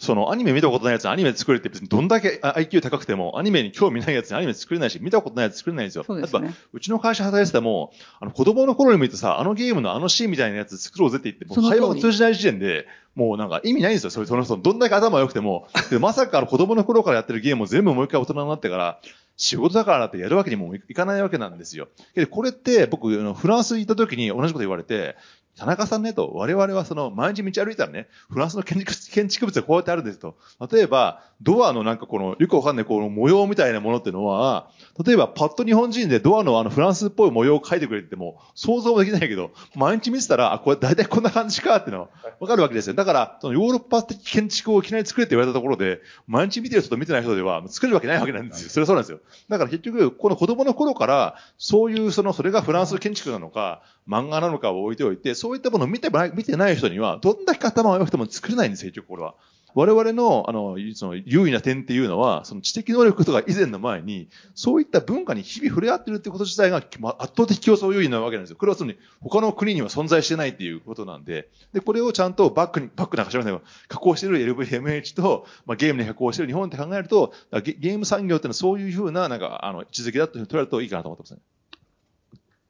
[0.00, 6.04] そのアニメ見たことないやつアニメ作れって別にどんだけ IQ 高くてもアニメに興味ないやつにアニメ作れないし、見たことないやつ作れないんですよ。
[6.04, 6.46] そうですね。
[6.46, 14.10] やっぱ、うちの会社働いてても、あの子供の頃に見てさ、あのゲームのあのシーンみたいなやつ作ろうぜって言って、もう会話が通じない時点で、もうなんか意味ないんですよ。
[14.10, 15.68] それその人、どんだけ頭良くても。
[15.90, 19.00] で まさかあの子供の頃からやってるゲームを全部もう一回大人になってから、
[19.36, 21.88] 仕事だからってやるわけにもいかないわけなんですよ。
[22.14, 25.16] けどこれって僕、フランス行った時に同じこと言われて、
[25.56, 30.36] 田中さんねと、我々はその、毎日道歩いたらね、フランスの建築建築物がこうやってあるんですと。
[30.70, 34.70] 例えば、ドアのなんかこの、よくわかんないこの模様みたいなものっていうのは、
[35.04, 42.08] 例えばパッと日本人でドアのあのフランスっぽい模様を描いてくれても、想像もできないけど、毎日見てたら、あ、これ大体こんな感じかっていうのは
[42.40, 42.94] わかるわけですよ。
[42.94, 48.70] だから、そのヨーロッパ的建築をいきなり作れって言われたところで、毎日見てる人と見てない人では作れるわけないわけなんですよ。
[48.70, 49.20] それはそうなんですよ。
[49.48, 59.34] だから結局、この子供の頃から、そういうその、それがフランス建築なのか、漫画なのかを置いておいて、そういったものを見て見てない人には、どんだけ頭を良くても作れないんですよ、結局これは。
[59.74, 68.56] 我々の、あの、その、優位な点っていうのは、その知的能力とか以前の前に、そういった文化に日々触れ合ってるってこと自体が、まあ、圧倒的競争優位なわけなんですよ。
[68.56, 77.32] これはその、他の国には存在してないっていうことなんで、で、これをちゃんとバックに、バックなんか知らないけど、加工してる LVMH と、まあ、ゲームに加工してる日本って考えると、
[77.62, 81.40] ゲゲーム産業ってのはそういうふうな、なんか、あの、位置づけだという取られるといいかなと思ってますね。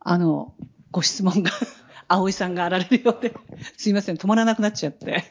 [0.00, 0.54] あの、
[0.90, 1.50] ご質問が
[2.10, 3.32] 葵さんがあられるようで、
[3.78, 5.24] すいません、止まらなくなっちゃって。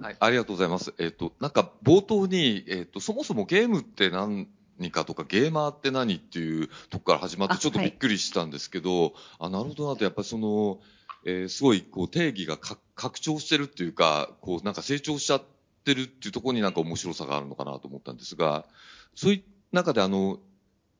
[0.00, 0.92] はい、ありがとうございます。
[0.98, 4.46] えっ、ー、と、なんか冒頭に、えっ、ー、と、そもそもゲームって何
[4.90, 10.80] かとか、ゲーマーって何っていうとこから始まって、ちょっとびっくりしたんですけど、あはい、あなるほどなと、やっぱりその、
[11.24, 15.42] えー、すごい、こう、定義が拡張してるっていうか、こう、なんか成長しちゃっ
[15.84, 18.66] てるっていうところになんか面白さがあるのかなと思ったんですが、
[19.14, 19.42] そういう
[19.72, 20.38] 中であの、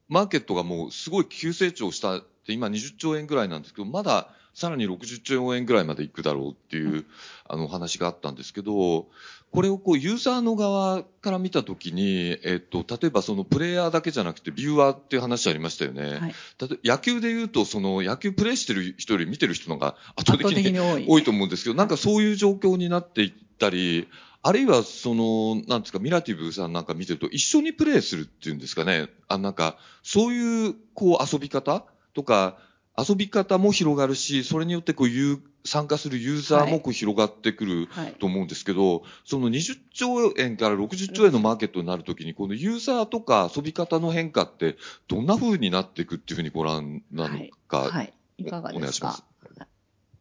[0.09, 7.05] マーケットがもうすごい急成長したって今20兆円ぐらいなんですけど、まださらに60兆円ぐらいまでいくだろうっていう、
[7.49, 9.07] あの話があったんですけど、
[9.51, 16.03] これをこうユーザーの側から見たときに、えっと、例えばそのプレイヤーだけじゃなくてビューワーっていう話ありましたよね。
[16.03, 24.09] はい、例え野球で言うと、その野球プレイしてる人より見てる人のが圧倒的に多いと思うんですけど、なんかそういう状況になっていったり、
[24.43, 29.09] あるいは、その、なんですか、ミラティブさんなんか見てると、一緒にプレイするっていうんですかね。
[29.27, 31.85] あ、なんか、そういう、こう、遊び方
[32.15, 32.59] とか、
[32.97, 44.77] 遊び方も広がるし、それによってこういう参加するユーザーもこう広がってくると思うんですけど、はい、その20兆円から60兆円のマーケットになるときに、このユーザーとか遊び方の変化って
[45.07, 48.79] どんな風になっていくっていうふうにご覧なのか、はい、はい、いかがですか？
[48.79, 49.25] お願いします。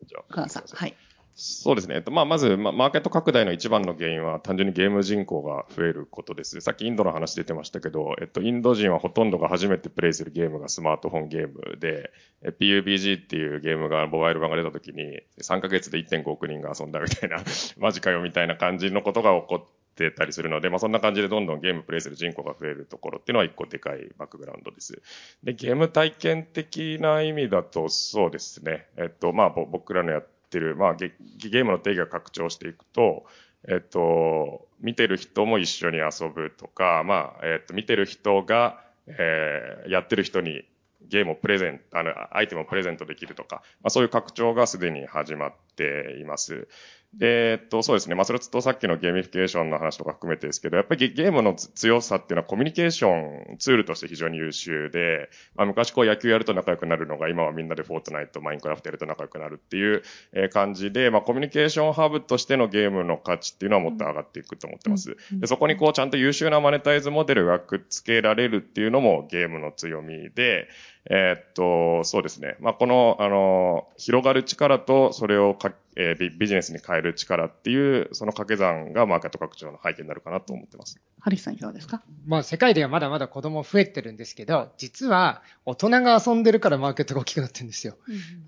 [0.06, 0.96] じゃあ、さん、はい。
[1.40, 1.94] そうですね。
[1.94, 6.60] えっと、まあ、まず、まあ、マーケット拡大の一番の原因は単純にゲーム人口が増えることです。
[6.62, 12.12] さっきインドの話出てましたけど、えっと、インド人はほとんどが初めてプレイするゲームがスマートフォンゲームで、
[12.60, 17.38] PUBG っていうゲームが、モバイル版が出た時に、3ヶ月で1.5億人が遊んだみたいな、
[17.78, 25.04] マジかよみたいな感じのことが起こってたりするので、まあ、そんな感じでどんどんゲームプレイする人口が増えるところっていうのは一個でかいバックグラウンドです。
[25.44, 28.88] で、ゲーム体験的な意味だと、そうですね。
[28.98, 33.26] えっと、まあ、僕らのやってってる、まあゲ、ゲームの定義が拡張していくと、
[33.68, 40.64] えっと、見てる人も一緒に遊ぶとか、まあ、えっと、見てる人が、えー、やってる人に
[41.10, 46.68] ゲームをプレゼント、あの、アイテムをプレゼントできるとか、まあ、そういう拡張がすでに始まってています。
[47.14, 48.16] で、えっと、そうですね。
[48.16, 60.04] まあ、それとさっきのゲーミフィケーションの話とか含めてですけど、やっぱりゲームの強さっていうのはコミュニケーションツールとして非常に優秀で、まあ、昔こう野球やると仲良くなるのが、今はみんなで Fortnite、Minecraft やると仲良くなるっていう
[60.52, 65.16] 感じで、まあ、コミュニケーションハブとしてのゲームの価値っていうのはもっと上がっていくと思ってます。
[65.32, 70.68] で、そこにこうちゃんと優秀なマネタイズモデルがくっつけられるっていうのもゲームの強みで、
[71.10, 72.58] えー、っと、そうですね。
[72.60, 81.00] まあ、この、あの、広がる力と、それをか、えー、ビジネスに変える力っていう、その掛け算がマーケット拡張の背景になるかなと思ってます。
[81.20, 82.04] ハリーさんいかがですか？
[82.26, 87.96] まあ、世界ではまだまだ子供増えてるんですけど、実は大人が遊んでるからマーケットが大きくなってるんですよ。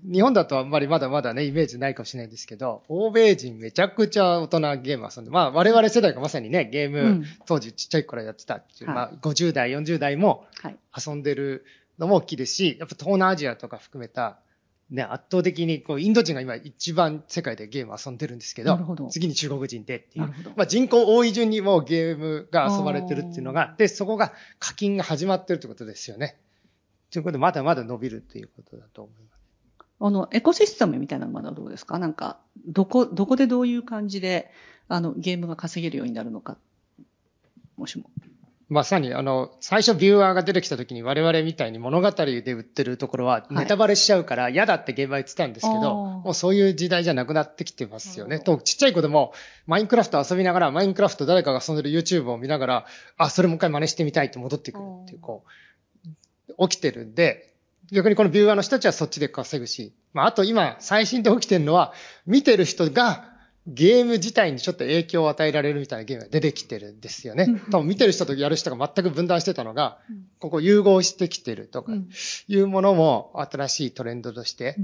[0.04, 10.46] うん、日本だとあんまりまだまだね、イメージないかもしれないんですけど、欧米人めちゃくちゃ大人ゲーム遊んで、まあ、我々世代がまさにね、ゲーム、うん、当時ちっちゃい頃やってたっていう、まあ、50代、40代も
[10.96, 14.40] 遊んでる、はいのも大きいですし、やっぱ東南アジアとか含めた、
[14.90, 20.26] ね、圧倒的にこうインド人が今一番世界でゲーム遊んでるんですけど、ど次に中国人でっていう、
[20.56, 26.40] まあ、人口多い順にもうゲームが遊ばれてるっていうのが、で、そこが課金が始まってるってことですよね。
[27.12, 29.40] ということで、まだまだ伸びるっていうことだと思います。
[30.02, 31.98] あの、エコシステムみたいなのまだどうですか？
[31.98, 34.50] なんか、どこ、どこでどういう感じで、
[34.88, 36.56] あの、ゲームが稼げるようになるのか、
[37.76, 38.10] もしも。
[38.70, 48.38] まさに、あの、最初ビューアーが出てきた時に我々みたいに物語で売ってるところはネタバレしちゃうから嫌だって現場言ってたんですけど、はい、もうそういう時代じゃなくなってきてますよね。
[48.38, 49.32] と、ちっちゃい子でも
[49.66, 55.42] マインクラフト遊びながら、マインクラフト誰かが遊んでる YouTube を見ながら、あ、それもう一回真似してみたいって戻ってくるっていう、こ
[56.56, 57.52] う、起きてるんで、
[57.90, 61.92] 逆にこのビューアーの人たちはそっちで稼ぐし、まあ、あと今、最新で起きてるのは、
[62.24, 63.29] 見てる人が
[63.72, 67.60] ゲーム自体にちょっと影響を与えられるみたいなゲームが出てきてるんですよね。
[67.70, 69.98] 多分見てる人とやる人が全く分断してたのが、
[70.40, 71.92] ここ融合してきてるとか、
[72.48, 74.76] いうものも新しいトレンドとして、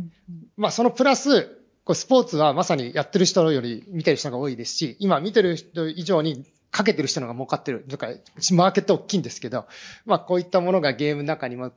[0.56, 7.84] まあそのプラス、こスポーツはまさにやってる人より見てる人が多いですし、今見てる人以上にかけてる人のが儲かってる。
[7.88, 8.08] とか、
[8.52, 9.66] マーケット大きいんですけど、
[10.04, 11.72] まあこういったものがゲームの中にも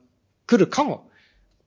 [0.46, 1.09] 来るかも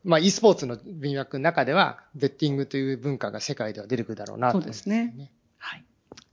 [0.04, 5.32] まあ、e スポーツの文脈の中では、ベッティングという文化が世界では出てくるだろうなと、ね、そうですね。
[5.58, 5.86] はい。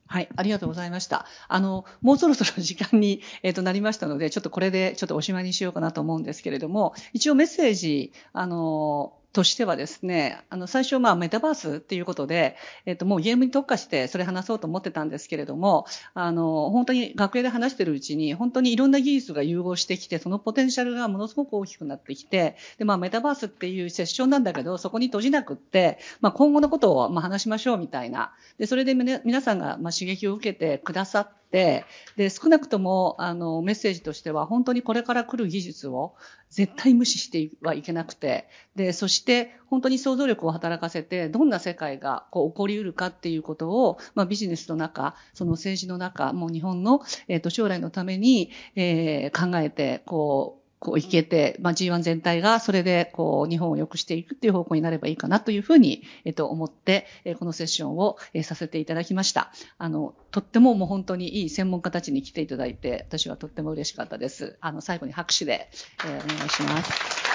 [0.06, 1.24] はい、ありがとうございました。
[1.46, 28.32] あの、もうそろそろ時間に、 え、ー、と、なりましたので、ちょっとこれでちょっとおしまいにしようかなと思うんですけれども、一応メッセージ、あの、としてはですね、あの、最初、まあ、メタバースっていうことで、えっと、もうゲームに特化してそれ話そうと思ってたんですけれども、あの、本当に学園で話してるうちに、本当にいろんな技術が融合してきて、そのポテンシャルがものすごく大きくなってきて、で、まあ、メタバースっていうセッションなんだけど、そこに閉じなくって、まあ、今後のことを、まあ、話しましょうみたいな。
[28.58, 31.84] で、それで皆さんが、まあ、刺激を受けてくださって、
[32.16, 36.14] で、少なくとも、あの、メッセージとしては、本当にこれから来る技術を
[36.48, 59.52] 絶対無視してはいけなくて、で、そして本当に想像力を働かせて、どんな世界がこう起こりうるかっていうことを、まあビジネスの中、その政治の中、もう日本の、えっ、ー、と、将来のために、えー、考えて、こう、こういけて、まあ、G1 全体がそれでこう日本を良くしていくっていう方向になればいいかなというふうに、えっと、思って、えこのセッションを、えさせていただきました。
[59.76, 64.56] あの、とってももう本当にいい専門家たちに来ていただいて、私はとっても嬉しかったです。
[64.62, 65.68] あの、最後に拍手で、
[66.06, 67.29] え、お願いします。